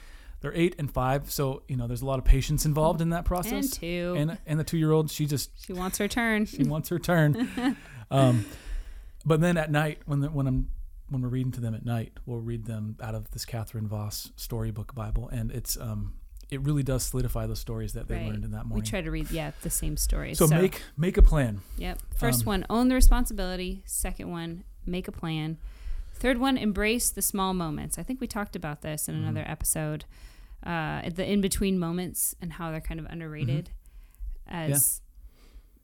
they're 0.46 0.54
eight 0.56 0.76
and 0.78 0.92
five 0.92 1.32
so 1.32 1.64
you 1.68 1.76
know 1.76 1.88
there's 1.88 2.04
a 2.04 2.06
lot 2.06 2.20
of 2.20 2.26
patience 2.26 2.66
involved 2.68 3.02
in 3.02 3.10
that 3.10 3.26
process. 3.26 3.52
And 3.66 3.74
two. 3.74 4.14
and, 4.18 4.38
and 4.46 4.60
the 4.60 4.64
two 4.64 4.78
year 4.78 4.92
old 4.92 5.10
she 5.10 5.26
just 5.26 5.50
she 5.66 5.74
wants 5.74 5.98
her 5.98 6.08
turn. 6.08 6.46
she 6.56 6.64
wants 6.64 6.90
her 6.90 7.00
turn. 7.00 7.50
Um, 8.12 8.46
but 9.26 9.42
then 9.42 9.58
at 9.58 9.72
night, 9.72 9.98
when 10.06 10.20
the, 10.20 10.30
when 10.30 10.46
I'm 10.46 10.70
when 11.10 11.24
we're 11.24 11.30
reading 11.30 11.52
to 11.54 11.60
them 11.62 11.74
at 11.74 11.84
night, 11.84 12.14
we'll 12.28 12.40
read 12.40 12.66
them 12.66 12.98
out 13.02 13.16
of 13.16 13.32
this 13.32 13.46
Catherine 13.46 13.88
Vos 13.88 14.32
storybook 14.36 14.94
Bible, 14.94 15.28
and 15.30 15.52
it's 15.52 15.76
um, 15.82 16.14
it 16.52 16.62
really 16.62 16.84
does 16.84 17.02
solidify 17.02 17.48
the 17.48 17.56
stories 17.56 17.94
that 17.94 18.08
they 18.08 18.16
Right. 18.18 18.28
learned 18.28 18.46
in 18.46 18.52
that 18.52 18.68
morning. 18.68 18.84
We 18.84 18.88
try 18.88 19.02
to 19.02 19.10
read, 19.10 19.32
yeah, 19.32 19.52
the 19.64 19.72
same 19.72 19.98
stories. 19.98 20.38
so, 20.38 20.46
make 20.46 20.84
make 20.96 21.18
a 21.18 21.24
plan. 21.24 21.62
Yep. 21.80 22.00
First 22.16 22.42
Um, 22.42 22.46
one, 22.46 22.66
own 22.70 22.88
the 22.90 22.96
responsibility. 22.96 23.82
Second 23.88 24.30
one, 24.30 24.64
make 24.86 25.08
a 25.08 25.12
plan. 25.12 25.58
Third 26.14 26.38
one, 26.38 26.56
embrace 26.58 27.10
the 27.10 27.24
small 27.24 27.56
moments. 27.56 27.98
I 27.98 28.04
think 28.04 28.22
we 28.22 28.28
talked 28.28 28.56
about 28.56 28.82
this 28.84 29.10
in 29.10 29.16
Mhm. 29.16 29.24
another 29.24 29.44
episode. 29.48 30.06
Uh, 30.66 31.10
the 31.10 31.30
in 31.30 31.42
between 31.42 31.78
moments 31.78 32.36
and 32.42 32.54
how 32.54 32.72
they're 32.72 32.82
kind 32.82 33.00
of 33.00 33.06
underrated 33.08 33.70
Mm-hmm. 34.52 34.74
as 34.74 35.02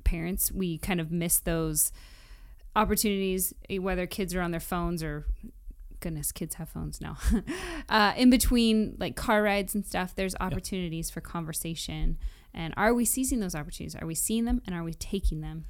parents. 0.03 0.51
We 0.51 0.77
kind 0.77 0.99
of 0.99 1.11
miss 1.11 1.39
those 1.39 1.91
opportunities, 2.75 3.53
eh, 3.69 3.77
whether 3.77 4.05
kids 4.05 4.35
are 4.35 4.41
on 4.41 4.51
their 4.51 4.59
phones 4.59 5.03
or 5.03 5.25
goodness, 5.99 6.31
kids 6.31 6.55
have 6.55 6.69
phones 6.69 6.99
now. 7.01 7.17
uh, 7.89 8.13
in 8.15 8.29
between 8.29 8.95
like 8.99 9.15
car 9.15 9.43
rides 9.43 9.75
and 9.75 9.85
stuff, 9.85 10.15
there's 10.15 10.35
opportunities 10.39 11.09
for 11.09 11.21
conversation. 11.21 12.17
And 12.53 12.73
are 12.77 12.93
we 12.93 13.05
seizing 13.05 13.39
those 13.39 13.55
opportunities? 13.55 13.95
Are 13.95 14.05
we 14.05 14.15
seeing 14.15 14.45
them 14.45 14.61
and 14.65 14.75
are 14.75 14.83
we 14.83 14.93
taking 14.93 15.41
them? 15.41 15.65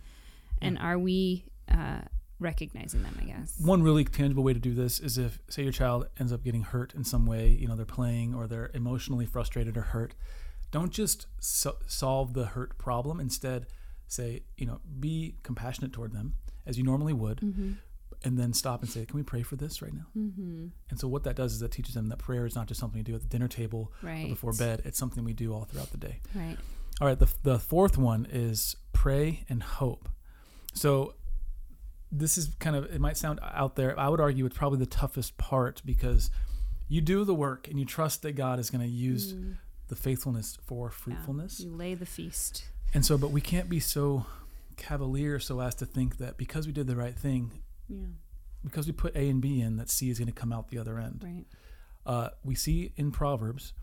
And 0.62 0.78
are 0.78 0.97
we 0.97 1.45
uh, 1.69 2.02
recognizing 2.41 3.04
them, 3.04 3.15
I 3.21 3.25
guess? 3.25 3.56
One 3.60 3.82
really 3.84 4.04
tangible 4.04 4.43
way 4.43 4.54
to 4.54 4.60
do 4.60 4.73
this 4.73 4.99
is 4.99 5.17
if, 5.17 5.39
say, 5.49 5.63
your 5.63 5.71
child 5.71 6.08
ends 6.19 6.34
up 6.34 6.43
getting 6.43 6.63
hurt 6.63 6.93
in 6.93 7.04
some 7.04 7.25
way, 7.25 7.47
you 7.49 7.67
know, 7.67 7.75
they're 7.75 7.86
playing 7.86 8.34
or 8.36 8.47
they're 8.47 8.71
emotionally 8.73 9.25
frustrated 9.25 9.77
or 9.77 9.82
hurt. 9.82 10.15
Don't 10.71 10.91
just 10.91 11.27
so- 11.39 11.77
solve 11.88 12.34
the 12.34 12.47
hurt 12.47 12.77
problem. 12.77 13.19
Instead, 13.19 13.67
say, 14.08 14.43
you 14.58 14.65
know, 14.65 14.82
be 14.99 15.36
compassionate 15.43 15.93
toward 15.93 16.12
them 16.13 16.36
as 16.65 16.77
you 16.77 16.84
normally 16.84 17.13
would, 17.13 17.39
Mm-hmm. 17.41 17.71
and 18.23 18.38
then 18.38 18.54
stop 18.54 18.82
and 18.82 18.89
say, 18.91 19.06
"Can 19.06 19.17
we 19.17 19.23
pray 19.23 19.41
for 19.41 19.56
this 19.56 19.82
right 19.82 19.93
now?" 19.93 20.06
Mm-hmm. 20.17 20.67
And 20.89 20.99
so 20.99 21.08
what 21.08 21.23
that 21.23 21.36
does 21.36 21.54
is 21.54 21.60
that 21.62 21.71
teaches 21.71 21.95
them 21.95 22.08
that 22.08 22.17
prayer 22.19 22.45
is 22.45 22.56
not 22.56 22.67
just 22.67 22.80
something 22.80 22.97
you 22.99 23.04
do 23.04 23.15
at 23.15 23.21
the 23.21 23.27
dinner 23.27 23.47
table 23.47 23.91
Right. 24.04 24.25
or 24.25 24.30
before 24.30 24.54
bed. 24.54 24.82
It's 24.86 24.97
something 24.99 25.23
we 25.23 25.34
do 25.34 25.54
all 25.54 25.63
throughout 25.65 25.91
the 25.91 25.97
day. 25.97 26.19
Right. 26.36 26.58
All 26.99 27.08
right, 27.08 27.17
the, 27.17 27.34
the 27.43 27.58
fourth 27.58 27.97
one 27.97 28.27
is 28.32 28.75
pray 28.93 29.43
and 29.49 29.63
hope. 29.63 30.08
So 30.73 31.15
this 32.12 32.38
is 32.38 32.54
kind 32.60 32.76
of, 32.76 32.86
it 32.93 33.00
might 33.00 33.17
sound 33.17 33.39
out 33.41 33.76
there. 33.76 33.97
I 34.00 34.10
would 34.10 34.19
argue 34.19 34.45
it's 34.45 34.58
probably 34.58 34.80
the 34.80 34.86
toughest 34.86 35.38
part 35.38 35.82
because 35.86 36.30
you 36.89 37.00
do 37.02 37.24
the 37.24 37.34
work 37.34 37.67
and 37.69 37.80
you 37.80 37.86
trust 37.86 38.21
that 38.24 38.34
God 38.34 38.60
is 38.60 38.69
going 38.69 38.82
to 38.82 38.88
use 38.88 39.34
Mm. 39.34 39.56
the 39.88 39.95
faithfulness 39.95 40.58
for 40.63 40.88
Yeah. 40.88 40.91
fruitfulness. 40.91 41.60
You 41.62 41.71
lay 41.71 41.95
the 41.95 42.06
feast. 42.06 42.65
And 42.93 43.06
so, 43.06 43.17
but 43.17 43.32
we 43.32 43.39
can't 43.41 43.69
be 43.69 43.80
so 43.80 44.26
cavalier 44.76 45.39
so 45.39 45.62
as 45.62 45.76
to 45.76 45.86
think 45.86 46.17
that 46.17 46.38
because 46.38 46.67
we 46.67 46.74
did 46.74 46.88
the 46.88 46.95
right 46.97 47.15
thing, 47.17 47.62
Yeah. 47.88 48.08
because 48.63 48.88
we 48.88 48.91
put 48.93 49.15
A 49.15 49.30
and 49.30 49.41
B 49.41 49.62
in, 49.62 49.78
that 49.78 49.89
C 49.89 50.10
is 50.10 50.17
going 50.19 50.28
to 50.28 50.34
come 50.34 50.52
out 50.52 50.67
the 50.69 50.78
other 50.78 51.00
end. 51.00 51.21
Right. 51.24 51.45
Uh, 52.06 52.30
we 52.43 52.56
see 52.56 52.91
in 52.97 53.12
Proverbs, 53.12 53.74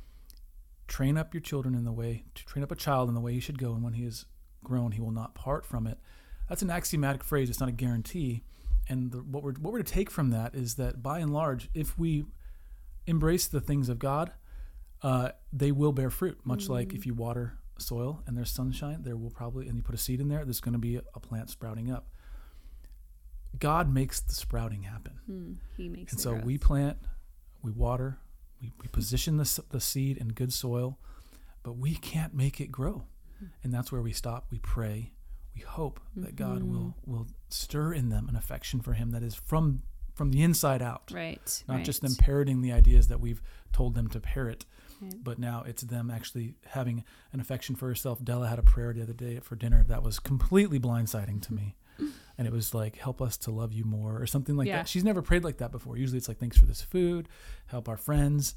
train 0.87 1.17
up 1.17 1.33
your 1.33 1.41
children 1.41 1.75
in 1.75 1.85
the 1.85 1.93
way, 1.93 2.25
to 2.35 2.45
train 2.45 2.63
up 2.63 2.71
a 2.73 2.77
child 2.77 3.09
in 3.09 3.15
the 3.15 3.21
way 3.21 3.33
he 3.33 3.41
should 3.41 3.59
go, 3.59 3.73
and 3.75 3.83
when 3.83 3.93
he 3.95 4.05
is 4.05 4.27
grown, 4.65 4.93
he 4.93 5.01
will 5.01 5.11
not 5.13 5.35
part 5.35 5.65
from 5.65 5.87
it. 5.87 5.99
That's 6.49 6.63
an 6.63 6.71
axiomatic 6.71 7.25
phrase. 7.25 7.51
It's 7.51 7.61
not 7.61 7.69
a 7.69 7.73
guarantee. 7.73 8.43
And 8.89 9.13
the, 9.13 9.19
what 9.19 9.43
we're 9.43 9.53
what 9.55 9.73
we're 9.73 9.83
to 9.83 9.93
take 9.93 10.11
from 10.11 10.31
that 10.31 10.55
is 10.55 10.77
that 10.77 11.03
by 11.03 11.19
and 11.19 11.33
large, 11.33 11.69
if 11.75 11.99
we 11.99 12.25
embrace 13.07 13.47
the 13.47 13.61
things 13.61 13.89
of 13.89 13.99
God, 13.99 14.33
uh, 15.03 15.31
they 15.53 15.73
will 15.73 15.93
bear 15.93 16.11
fruit. 16.11 16.39
Much 16.45 16.69
like 16.69 16.95
if 16.95 17.07
you 17.07 17.15
water 17.15 17.59
soil 17.79 18.23
and 18.27 18.37
there's 18.37 18.51
sunshine, 18.51 19.03
there 19.03 19.17
will 19.17 19.31
probably 19.31 19.69
and 19.69 19.77
you 19.77 19.83
put 19.83 19.95
a 19.95 19.99
seed 19.99 20.21
in 20.21 20.29
there, 20.29 20.45
there's 20.45 20.61
going 20.61 20.73
to 20.73 20.79
be 20.79 20.97
a, 20.97 21.21
plant 21.21 21.51
sprouting 21.51 21.91
up. 21.91 22.09
God 23.59 23.93
makes 23.93 24.21
the 24.21 24.35
sprouting 24.35 24.83
happen. 24.85 25.21
Mm. 25.31 25.57
He 25.77 25.89
makes 25.89 26.13
And 26.13 26.21
so 26.21 26.33
growth. 26.33 26.45
we 26.45 26.59
plant, 26.59 26.99
we 27.63 27.71
water, 27.71 28.19
we, 28.61 28.73
we 28.81 28.89
position 28.89 29.37
the, 29.37 29.63
the 29.71 29.81
seed 29.81 30.17
in 30.17 30.29
good 30.29 30.53
soil, 30.53 30.99
but 31.63 31.77
we 31.77 31.95
can't 31.95 32.35
make 32.35 32.61
it 32.61 32.71
grow. 32.71 33.07
Mm-hmm. 33.37 33.47
And 33.63 33.73
that's 33.73 33.91
where 33.91 34.03
we 34.03 34.13
stop. 34.13 34.47
We 34.51 34.59
pray. 34.59 35.13
We 35.59 35.65
hope 35.65 35.99
that 36.17 36.37
God 36.37 36.61
Mm-hmm. 36.61 36.71
will, 36.73 36.95
will 37.05 37.27
stir 37.49 37.93
in 37.93 38.11
them 38.11 38.29
an 38.29 38.37
affection 38.37 38.81
for 38.81 38.93
Him 38.93 39.11
that 39.11 39.23
is 39.25 39.35
from 39.35 39.83
from 40.15 40.31
the 40.33 40.43
inside 40.43 40.83
out, 40.83 41.13
Right. 41.15 41.63
not 41.69 41.77
right. 41.77 41.85
just 41.85 42.01
them 42.03 42.15
parroting 42.17 42.61
the 42.61 42.73
ideas 42.73 43.07
that 43.07 43.21
we've 43.21 43.41
told 43.73 43.95
them 43.95 44.09
to 44.09 44.19
parrot, 44.19 44.65
Right. 45.01 45.15
but 45.23 45.39
now 45.39 45.63
it's 45.65 45.83
them 45.85 46.11
actually 46.11 46.57
having 46.67 47.05
an 47.33 47.39
affection 47.41 47.77
for 47.77 47.87
herself. 47.87 48.23
Della 48.25 48.49
had 48.49 48.59
a 48.59 48.65
prayer 48.65 48.93
the 48.93 49.03
other 49.03 49.13
day 49.13 49.39
for 49.39 49.55
dinner 49.55 49.85
that 49.85 50.03
was 50.03 50.19
completely 50.19 50.79
blindsiding 50.81 51.41
to 51.43 51.55
me. 51.55 51.77
And 52.39 52.47
it 52.47 52.53
was 52.53 52.73
like, 52.73 52.95
help 52.99 53.21
us 53.21 53.37
to 53.39 53.51
love 53.51 53.73
you 53.73 53.83
more, 53.85 54.23
or 54.23 54.25
something 54.25 54.57
like 54.57 54.69
Yeah. 54.69 54.77
that. 54.77 54.89
She's 54.89 55.03
never 55.03 55.23
prayed 55.23 55.43
like 55.43 55.57
that 55.59 55.73
before. 55.73 55.97
Usually 55.97 56.19
it's 56.19 56.29
like, 56.29 56.39
thanks 56.39 56.57
for 56.57 56.67
this 56.67 56.81
food, 56.83 57.29
help 57.67 57.89
our 57.89 57.97
friends. 57.97 58.55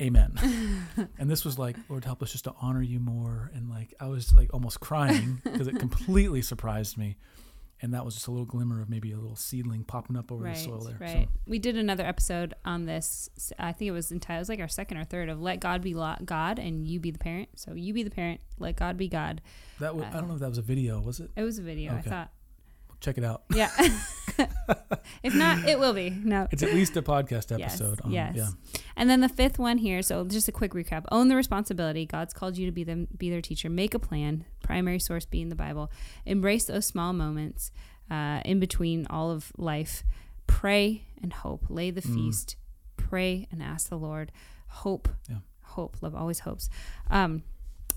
Amen. 0.00 0.34
and 1.18 1.30
this 1.30 1.44
was 1.44 1.58
like, 1.58 1.76
Lord, 1.88 2.04
help 2.04 2.22
us 2.22 2.32
just 2.32 2.44
to 2.44 2.54
honor 2.60 2.82
you 2.82 2.98
more. 2.98 3.50
And 3.54 3.68
like, 3.68 3.94
I 4.00 4.06
was 4.06 4.32
like 4.32 4.52
almost 4.54 4.80
crying 4.80 5.40
because 5.44 5.68
it 5.68 5.78
completely 5.78 6.42
surprised 6.42 6.96
me. 6.96 7.16
And 7.80 7.92
that 7.94 8.04
was 8.04 8.14
just 8.14 8.28
a 8.28 8.30
little 8.30 8.46
glimmer 8.46 8.80
of 8.80 8.88
maybe 8.88 9.10
a 9.10 9.16
little 9.16 9.34
seedling 9.34 9.82
popping 9.82 10.16
up 10.16 10.30
over 10.30 10.44
right, 10.44 10.54
the 10.54 10.60
soil 10.60 10.78
there. 10.80 10.96
Right. 11.00 11.28
We 11.48 11.58
did 11.58 11.76
another 11.76 12.04
episode 12.04 12.54
on 12.64 12.86
this. 12.86 13.28
i 13.58 13.72
think 13.72 13.88
it 13.88 13.92
was 13.92 14.12
entitled, 14.12 14.38
it 14.38 14.42
was 14.42 14.48
like 14.48 14.60
our 14.60 14.68
second 14.68 14.98
or 14.98 15.04
third 15.04 15.28
of 15.28 15.40
"Let 15.40 15.58
God 15.58 15.82
be 15.82 15.92
God 15.92 16.60
and 16.60 16.86
you 16.86 17.00
be 17.00 17.10
the 17.10 17.18
parent." 17.18 17.48
So 17.56 17.74
you 17.74 17.92
be 17.92 18.04
the 18.04 18.10
parent, 18.10 18.40
let 18.60 18.76
God 18.76 18.96
be 18.96 19.08
God. 19.08 19.40
That 19.80 19.96
was, 19.96 20.04
I 20.04 20.10
don't 20.10 20.24
uh, 20.24 20.26
know 20.28 20.34
if 20.34 20.40
that 20.40 20.48
was 20.48 20.58
a 20.58 20.62
video, 20.62 21.00
was 21.00 21.18
it? 21.18 21.32
It 21.34 21.42
was 21.42 21.58
a 21.58 21.62
video. 21.62 21.92
I 21.92 21.98
Okay. 21.98 22.10
thought, 22.10 22.30
Check 23.00 23.18
it 23.18 23.24
out. 23.24 23.42
yeah. 23.52 23.70
if 25.22 25.34
not, 25.34 25.66
it 25.68 25.78
will 25.78 25.92
be. 25.92 26.10
No. 26.10 26.48
It's 26.50 26.62
at 26.62 26.72
least 26.74 26.96
a 26.96 27.02
podcast 27.02 27.56
Yes, 27.58 27.74
episode. 27.80 28.00
on- 28.02 28.10
yes. 28.12 28.34
Yeah. 28.36 28.48
And 28.96 29.08
then 29.10 29.20
the 29.20 29.28
fifth 29.28 29.58
one 29.58 29.78
here. 29.78 30.02
So 30.02 30.24
just 30.24 30.48
a 30.48 30.52
quick 30.52 30.72
recap: 30.72 31.04
own 31.10 31.28
the 31.28 31.36
responsibility. 31.36 32.06
God's 32.06 32.32
called 32.34 32.56
you 32.56 32.66
to 32.66 32.72
be 32.72 32.84
them, 32.84 33.08
be 33.16 33.30
their 33.30 33.40
teacher. 33.42 33.68
Make 33.70 33.94
a 33.94 33.98
plan. 33.98 34.44
Primary 34.62 34.98
source 34.98 35.24
being 35.24 35.48
the 35.48 35.54
Bible. 35.56 35.90
Embrace 36.26 36.64
those 36.64 36.86
small 36.86 37.12
moments 37.12 37.70
uh, 38.10 38.40
in 38.44 38.60
between 38.60 39.06
all 39.08 39.30
of 39.30 39.52
life. 39.56 40.04
Pray 40.46 41.04
and 41.22 41.32
hope. 41.32 41.64
Lay 41.68 41.90
the 41.90 42.02
Mm. 42.02 42.14
feast. 42.14 42.56
Pray 42.96 43.46
and 43.50 43.62
ask 43.62 43.88
the 43.88 43.96
Lord. 43.98 44.32
Hope. 44.68 45.08
Yeah. 45.28 45.36
Hope. 45.62 45.96
Love 46.02 46.14
always 46.14 46.40
hopes. 46.40 46.68
Um, 47.10 47.42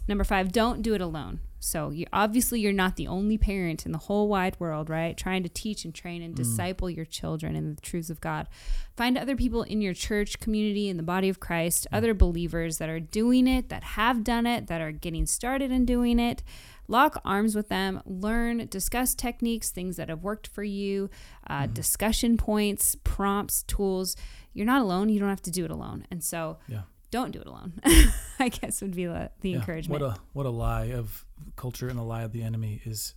number 0.08 0.24
five. 0.24 0.52
Don't 0.52 0.82
do 0.82 0.94
it 0.94 1.02
alone. 1.02 1.40
So 1.60 1.90
you 1.90 2.06
obviously 2.14 2.60
you're 2.60 2.72
not 2.74 2.96
the 2.96 3.08
only 3.08 3.40
parent 3.40 3.88
in 3.88 3.92
the 3.92 3.98
whole 3.98 4.28
wide 4.28 4.56
world, 4.60 4.88
right? 4.88 5.18
Trying 5.18 5.42
to 5.44 5.50
teach 5.50 5.84
and 5.84 5.96
train 5.96 6.22
and 6.22 6.34
Mm. 6.36 6.38
disciple 6.38 6.90
your 6.92 7.06
children 7.06 7.56
in 7.56 7.74
the 7.74 7.82
truths 7.82 8.12
of 8.12 8.22
God. 8.22 8.48
Find 8.96 9.18
other 9.18 9.36
people 9.36 9.64
in 9.64 9.82
your 9.82 9.96
church 9.96 10.40
community, 10.40 10.90
in 10.90 10.98
the 10.98 11.04
body 11.04 11.28
of 11.28 11.40
Christ, 11.40 11.88
other 11.92 12.14
believers 12.14 12.78
that 12.78 12.88
are 12.90 13.00
doing 13.00 13.48
it, 13.48 13.70
that 13.70 13.84
have 13.84 14.24
done 14.24 14.46
it, 14.46 14.68
that 14.68 14.80
are 14.80 14.92
getting 14.92 15.26
started 15.26 15.72
in 15.72 15.86
doing 15.86 16.20
it. 16.20 16.44
Lock 16.88 17.20
arms 17.26 17.56
with 17.56 17.70
them, 17.70 18.00
learn, 18.06 18.68
discuss 18.68 19.16
techniques, 19.16 19.72
things 19.72 19.96
that 19.98 20.08
have 20.10 20.22
worked 20.22 20.46
for 20.46 20.64
you, 20.64 21.10
uh, 21.48 21.66
discussion 21.66 22.38
points, 22.38 22.96
prompts, 23.04 23.64
tools. 23.64 24.16
You're 24.54 24.68
not 24.68 24.84
alone. 24.84 25.10
You 25.10 25.20
don't 25.20 25.30
have 25.30 25.42
to 25.42 25.52
do 25.52 25.66
it 25.66 25.72
alone. 25.72 26.06
And 26.12 26.24
so 26.24 26.58
Yeah. 26.68 26.82
Don't 27.12 27.32
do 27.32 27.40
it 27.40 27.48
alone, 27.48 27.74
I 28.40 28.50
guess 28.50 28.82
would 28.82 28.96
be 28.96 29.06
the, 29.06 29.32
the 29.42 29.52
Yeah, 29.52 29.58
encouragement. 29.58 30.02
What 30.02 30.12
a 30.12 30.20
what 30.34 30.46
a 30.46 30.50
lie 30.50 30.92
of 30.92 31.26
culture 31.56 31.88
and 31.88 32.00
a 32.00 32.04
lie 32.04 32.24
of 32.24 32.32
the 32.32 32.44
enemy 32.44 32.82
is, 32.86 33.16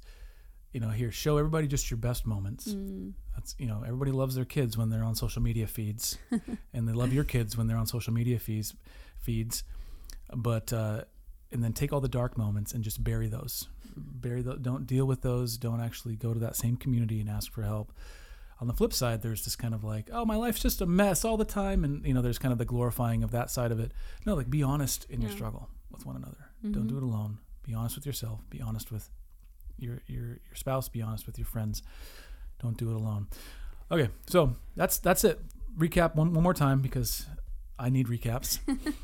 you 0.73 0.81
know, 0.81 0.91
here 0.91 1.11
show 1.11 1.39
everybody 1.39 1.67
just 1.67 1.91
your 1.91 1.99
best 1.99 2.27
moments. 2.27 2.69
Mm. 2.69 3.15
That's 3.35 3.55
you 3.59 3.67
know 3.67 3.83
everybody 3.85 4.13
loves 4.13 4.35
their 4.35 4.45
kids 4.45 4.77
when 4.77 4.91
they're 4.91 5.05
on 5.05 5.15
social 5.15 5.43
media 5.43 5.67
feeds, 5.67 6.19
and 6.73 6.89
they 6.89 6.93
love 6.93 7.13
your 7.13 7.25
kids 7.25 7.57
when 7.57 7.67
they're 7.67 7.77
on 7.77 7.87
social 7.87 8.13
media 8.13 8.39
feeds, 8.39 8.75
feeds, 9.21 9.65
but 10.35 10.73
uh, 10.73 11.05
and 11.53 11.63
then 11.63 11.73
take 11.73 11.93
all 11.93 12.01
the 12.01 12.09
dark 12.09 12.37
moments 12.37 12.73
and 12.73 12.85
just 12.85 13.03
bury 13.03 13.29
those, 13.29 13.69
bury 13.97 14.43
those. 14.43 14.59
Don't 14.59 14.87
deal 14.87 15.07
with 15.07 15.23
those. 15.23 15.57
Don't 15.57 15.81
actually 15.81 16.17
go 16.17 16.35
to 16.35 16.41
that 16.41 16.57
same 16.57 16.77
community 16.77 17.21
and 17.21 17.31
ask 17.31 17.53
for 17.53 17.63
help. 17.63 17.93
On 18.61 18.67
the 18.67 18.75
flip 18.75 18.93
side, 18.93 19.23
there's 19.23 19.45
this 19.45 19.55
kind 19.55 19.73
of 19.73 19.85
like, 19.85 20.11
oh, 20.13 20.25
my 20.25 20.35
life's 20.35 20.61
just 20.61 20.81
a 20.81 20.87
mess 20.87 21.25
all 21.25 21.37
the 21.37 21.45
time, 21.45 21.85
and 21.85 22.05
you 22.05 22.13
know, 22.13 22.23
there's 22.23 22.39
kind 22.39 22.51
of 22.51 22.59
the 22.59 22.65
glorifying 22.65 23.23
of 23.23 23.31
that 23.31 23.51
side 23.51 23.71
of 23.71 23.79
it. 23.79 23.93
No, 24.27 24.35
like 24.35 24.51
be 24.51 24.63
honest 24.63 25.07
in 25.09 25.21
your 25.21 25.31
struggle 25.31 25.69
with 25.91 26.05
one 26.05 26.17
another. 26.17 26.51
Don't 26.63 26.73
mm-hmm. 26.73 26.89
do 26.89 26.97
it 26.97 27.03
alone. 27.03 27.39
Be 27.63 27.75
honest 27.75 27.95
with 27.95 28.07
yourself. 28.07 28.41
Be 28.51 28.61
honest 28.61 28.91
with 28.91 29.11
your 29.79 30.03
your 30.07 30.27
your 30.27 30.55
spouse. 30.55 30.89
Be 30.89 31.03
honest 31.03 31.27
with 31.27 31.39
your 31.39 31.47
friends. 31.47 31.83
Don't 32.61 32.77
do 32.77 32.91
it 32.91 32.97
alone. 32.97 33.29
Okay, 33.91 34.09
so 34.27 34.57
that's 34.75 34.99
that's 34.99 35.23
it. 35.23 35.41
Recap 35.79 36.17
one 36.17 36.33
one 36.33 36.43
more 36.43 36.55
time 36.55 36.81
because 36.81 37.27
I 37.79 37.91
need 37.91 38.09
recaps. 38.09 38.59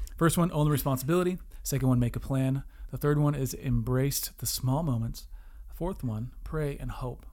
First 0.16 0.36
one, 0.36 0.50
own 0.52 0.64
the 0.64 0.70
responsibility. 0.70 1.38
Second 1.62 1.88
one, 1.88 2.00
make 2.00 2.16
a 2.16 2.20
plan. 2.20 2.64
The 2.90 2.98
third 2.98 3.18
one 3.18 3.34
is 3.34 3.54
embrace 3.54 4.30
the 4.38 4.46
small 4.46 4.82
moments. 4.82 5.26
The 5.68 5.74
fourth 5.74 6.04
one, 6.04 6.32
pray 6.44 6.76
and 6.78 6.90
hope. 6.90 7.26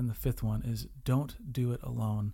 And 0.00 0.08
the 0.10 0.14
fifth 0.14 0.42
one 0.42 0.62
is 0.62 0.88
don't 1.04 1.52
do 1.52 1.72
it 1.72 1.80
alone. 1.82 2.32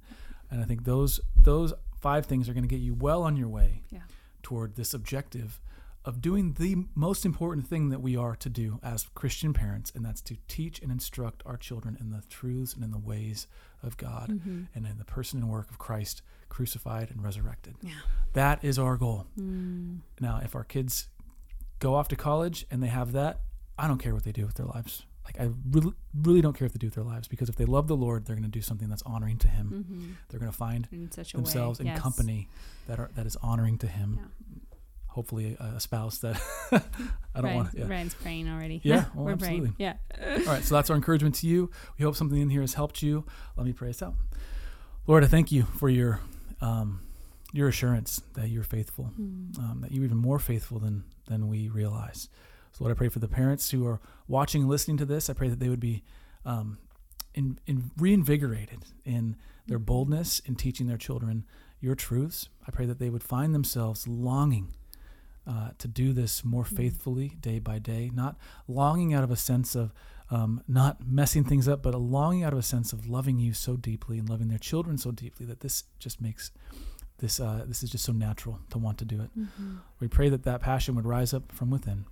And 0.50 0.60
I 0.62 0.64
think 0.64 0.84
those 0.84 1.20
those 1.36 1.72
five 2.00 2.24
things 2.26 2.48
are 2.48 2.52
going 2.54 2.62
to 2.64 2.68
get 2.68 2.80
you 2.80 2.94
well 2.94 3.22
on 3.24 3.36
your 3.36 3.48
way 3.48 3.82
Yeah. 3.90 4.00
toward 4.42 4.76
this 4.76 4.94
objective 4.94 5.60
of 6.04 6.20
doing 6.22 6.52
the 6.52 6.86
most 6.94 7.26
important 7.26 7.66
thing 7.66 7.88
that 7.88 8.00
we 8.00 8.16
are 8.16 8.36
to 8.36 8.48
do 8.48 8.78
as 8.80 9.08
Christian 9.14 9.52
parents, 9.52 9.90
and 9.94 10.04
that's 10.04 10.20
to 10.22 10.36
teach 10.46 10.80
and 10.80 10.92
instruct 10.92 11.42
our 11.44 11.56
children 11.56 11.96
in 12.00 12.10
the 12.10 12.22
truths 12.30 12.74
and 12.74 12.84
in 12.84 12.92
the 12.92 12.98
ways 13.12 13.48
of 13.82 13.96
God 13.96 14.28
Mm-hmm. 14.30 14.62
and 14.74 14.86
in 14.86 14.98
the 14.98 15.04
person 15.04 15.40
and 15.40 15.50
work 15.50 15.68
of 15.68 15.78
Christ 15.78 16.22
crucified 16.48 17.10
and 17.10 17.24
resurrected. 17.24 17.74
Yeah. 17.82 17.90
That 18.34 18.62
is 18.62 18.78
our 18.78 18.96
goal. 18.96 19.26
Mm. 19.38 20.02
Now, 20.20 20.40
if 20.44 20.54
our 20.54 20.62
kids 20.64 21.08
go 21.80 21.96
off 21.96 22.06
to 22.08 22.16
college 22.16 22.64
and 22.70 22.80
they 22.82 22.86
have 23.00 23.10
that, 23.12 23.40
I 23.76 23.88
don't 23.88 23.98
care 23.98 24.14
what 24.14 24.22
they 24.24 24.32
do 24.32 24.46
with 24.46 24.54
their 24.54 24.66
lives. 24.66 25.04
Like 25.26 25.40
I 25.40 25.50
really, 25.70 25.92
really 26.14 26.40
don't 26.40 26.56
care 26.56 26.64
what 26.66 26.72
they 26.72 26.78
do 26.78 26.86
with 26.86 26.94
their 26.94 27.04
lives 27.04 27.26
because 27.28 27.48
if 27.48 27.56
they 27.56 27.64
love 27.66 27.88
the 27.88 27.96
Lord, 27.96 28.24
they're 28.24 28.36
going 28.36 28.44
to 28.44 28.58
do 28.58 28.62
something 28.62 28.88
that's 28.88 29.02
honoring 29.02 29.38
to 29.38 29.48
Him. 29.48 29.84
Mm-hmm. 29.88 30.12
They're 30.28 30.40
going 30.40 30.50
to 30.52 30.56
find 30.56 30.86
In 30.92 31.10
such 31.10 31.34
a 31.34 31.36
themselves 31.36 31.80
way. 31.80 31.88
in 31.88 31.96
company 31.98 32.48
that 32.86 32.98
are 33.00 33.10
that 33.16 33.26
is 33.26 33.36
honoring 33.42 33.76
to 33.78 33.86
Him. 33.88 34.18
Yeah. 34.20 34.26
Hopefully, 35.08 35.56
a, 35.58 35.64
a 35.76 35.80
spouse 35.80 36.18
that 36.18 36.40
I 36.72 36.80
don't 37.40 37.44
Ryan's, 37.44 37.56
want. 37.64 37.74
Yeah. 37.78 37.88
Ryan's 37.88 38.14
praying 38.14 38.48
already. 38.48 38.80
Yeah, 38.84 39.06
well, 39.14 39.24
we're 39.24 39.32
absolutely. 39.32 39.72
praying. 39.78 39.96
Yeah. 40.20 40.38
All 40.46 40.52
right, 40.52 40.62
so 40.62 40.74
that's 40.74 40.90
our 40.90 40.96
encouragement 40.96 41.34
to 41.36 41.46
you. 41.46 41.70
We 41.98 42.04
hope 42.04 42.14
something 42.16 42.38
in 42.40 42.50
here 42.50 42.60
has 42.60 42.74
helped 42.74 43.02
you. 43.02 43.24
Let 43.56 43.66
me 43.66 43.72
pray 43.72 43.88
us 43.90 44.02
out. 44.02 44.14
Lord, 45.06 45.24
I 45.24 45.26
thank 45.26 45.50
you 45.50 45.62
for 45.64 45.88
your 45.88 46.20
um, 46.60 47.00
your 47.52 47.66
assurance 47.68 48.20
that 48.34 48.48
you're 48.50 48.62
faithful, 48.62 49.10
Mm. 49.18 49.58
um, 49.58 49.78
that 49.80 49.90
you're 49.92 50.04
even 50.04 50.18
more 50.18 50.38
faithful 50.38 50.78
than 50.78 51.04
than 51.28 51.48
we 51.48 51.68
realize. 51.70 52.28
So, 52.76 52.84
Lord, 52.84 52.94
I 52.94 52.98
pray 52.98 53.08
for 53.08 53.20
the 53.20 53.28
parents 53.28 53.70
who 53.70 53.86
are 53.86 54.00
watching 54.28 54.62
and 54.62 54.70
listening 54.70 54.98
to 54.98 55.06
this. 55.06 55.30
I 55.30 55.32
pray 55.32 55.48
that 55.48 55.60
they 55.60 55.70
would 55.70 55.80
be 55.80 56.02
um, 56.44 56.76
in, 57.34 57.58
in 57.66 57.90
reinvigorated 57.96 58.84
in 59.02 59.36
their 59.66 59.78
boldness 59.78 60.40
in 60.40 60.56
teaching 60.56 60.86
their 60.86 60.98
children 60.98 61.46
your 61.80 61.94
truths. 61.94 62.50
I 62.68 62.70
pray 62.70 62.84
that 62.84 62.98
they 62.98 63.08
would 63.08 63.22
find 63.22 63.54
themselves 63.54 64.06
longing 64.06 64.74
uh, 65.46 65.70
to 65.78 65.88
do 65.88 66.12
this 66.12 66.44
more 66.44 66.64
faithfully 66.64 67.32
day 67.40 67.60
by 67.60 67.78
day, 67.78 68.10
not 68.12 68.36
longing 68.68 69.14
out 69.14 69.24
of 69.24 69.30
a 69.30 69.36
sense 69.36 69.74
of 69.74 69.94
um, 70.30 70.62
not 70.68 70.98
messing 71.06 71.44
things 71.44 71.66
up, 71.68 71.82
but 71.82 71.94
a 71.94 71.98
longing 71.98 72.44
out 72.44 72.52
of 72.52 72.58
a 72.58 72.62
sense 72.62 72.92
of 72.92 73.08
loving 73.08 73.38
you 73.38 73.54
so 73.54 73.76
deeply 73.76 74.18
and 74.18 74.28
loving 74.28 74.48
their 74.48 74.58
children 74.58 74.98
so 74.98 75.12
deeply 75.12 75.46
that 75.46 75.60
this 75.60 75.84
just 75.98 76.20
makes 76.20 76.50
this 77.18 77.40
uh, 77.40 77.64
this 77.66 77.82
is 77.82 77.88
just 77.88 78.04
so 78.04 78.12
natural 78.12 78.58
to 78.68 78.76
want 78.76 78.98
to 78.98 79.06
do 79.06 79.22
it. 79.22 79.30
Mm-hmm. 79.38 79.76
We 79.98 80.08
pray 80.08 80.28
that 80.28 80.42
that 80.42 80.60
passion 80.60 80.94
would 80.96 81.06
rise 81.06 81.32
up 81.32 81.52
from 81.52 81.70
within, 81.70 82.04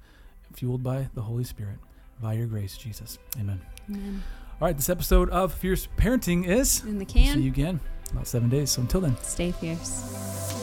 fueled 0.55 0.83
by 0.83 1.09
the 1.15 1.23
Holy 1.23 1.45
Spirit, 1.45 1.77
by 2.21 2.35
your 2.35 2.47
grace, 2.47 2.77
Jesus. 2.77 3.19
Amen. 3.39 3.61
Amen. 3.91 4.23
All 4.61 4.69
right, 4.69 4.77
this 4.77 4.89
episode 4.89 5.29
of 5.31 5.53
Fierce 5.53 5.89
Parenting 5.97 6.47
is. 6.47 6.83
In 6.85 6.99
the 6.99 7.05
can. 7.05 7.35
See 7.35 7.43
you 7.43 7.51
again 7.51 7.81
in 8.11 8.17
about 8.17 8.27
seven 8.27 8.49
days. 8.49 8.71
So 8.71 8.83
until 8.83 9.01
then. 9.01 9.17
stay 9.23 9.53
fierce. 9.53 10.54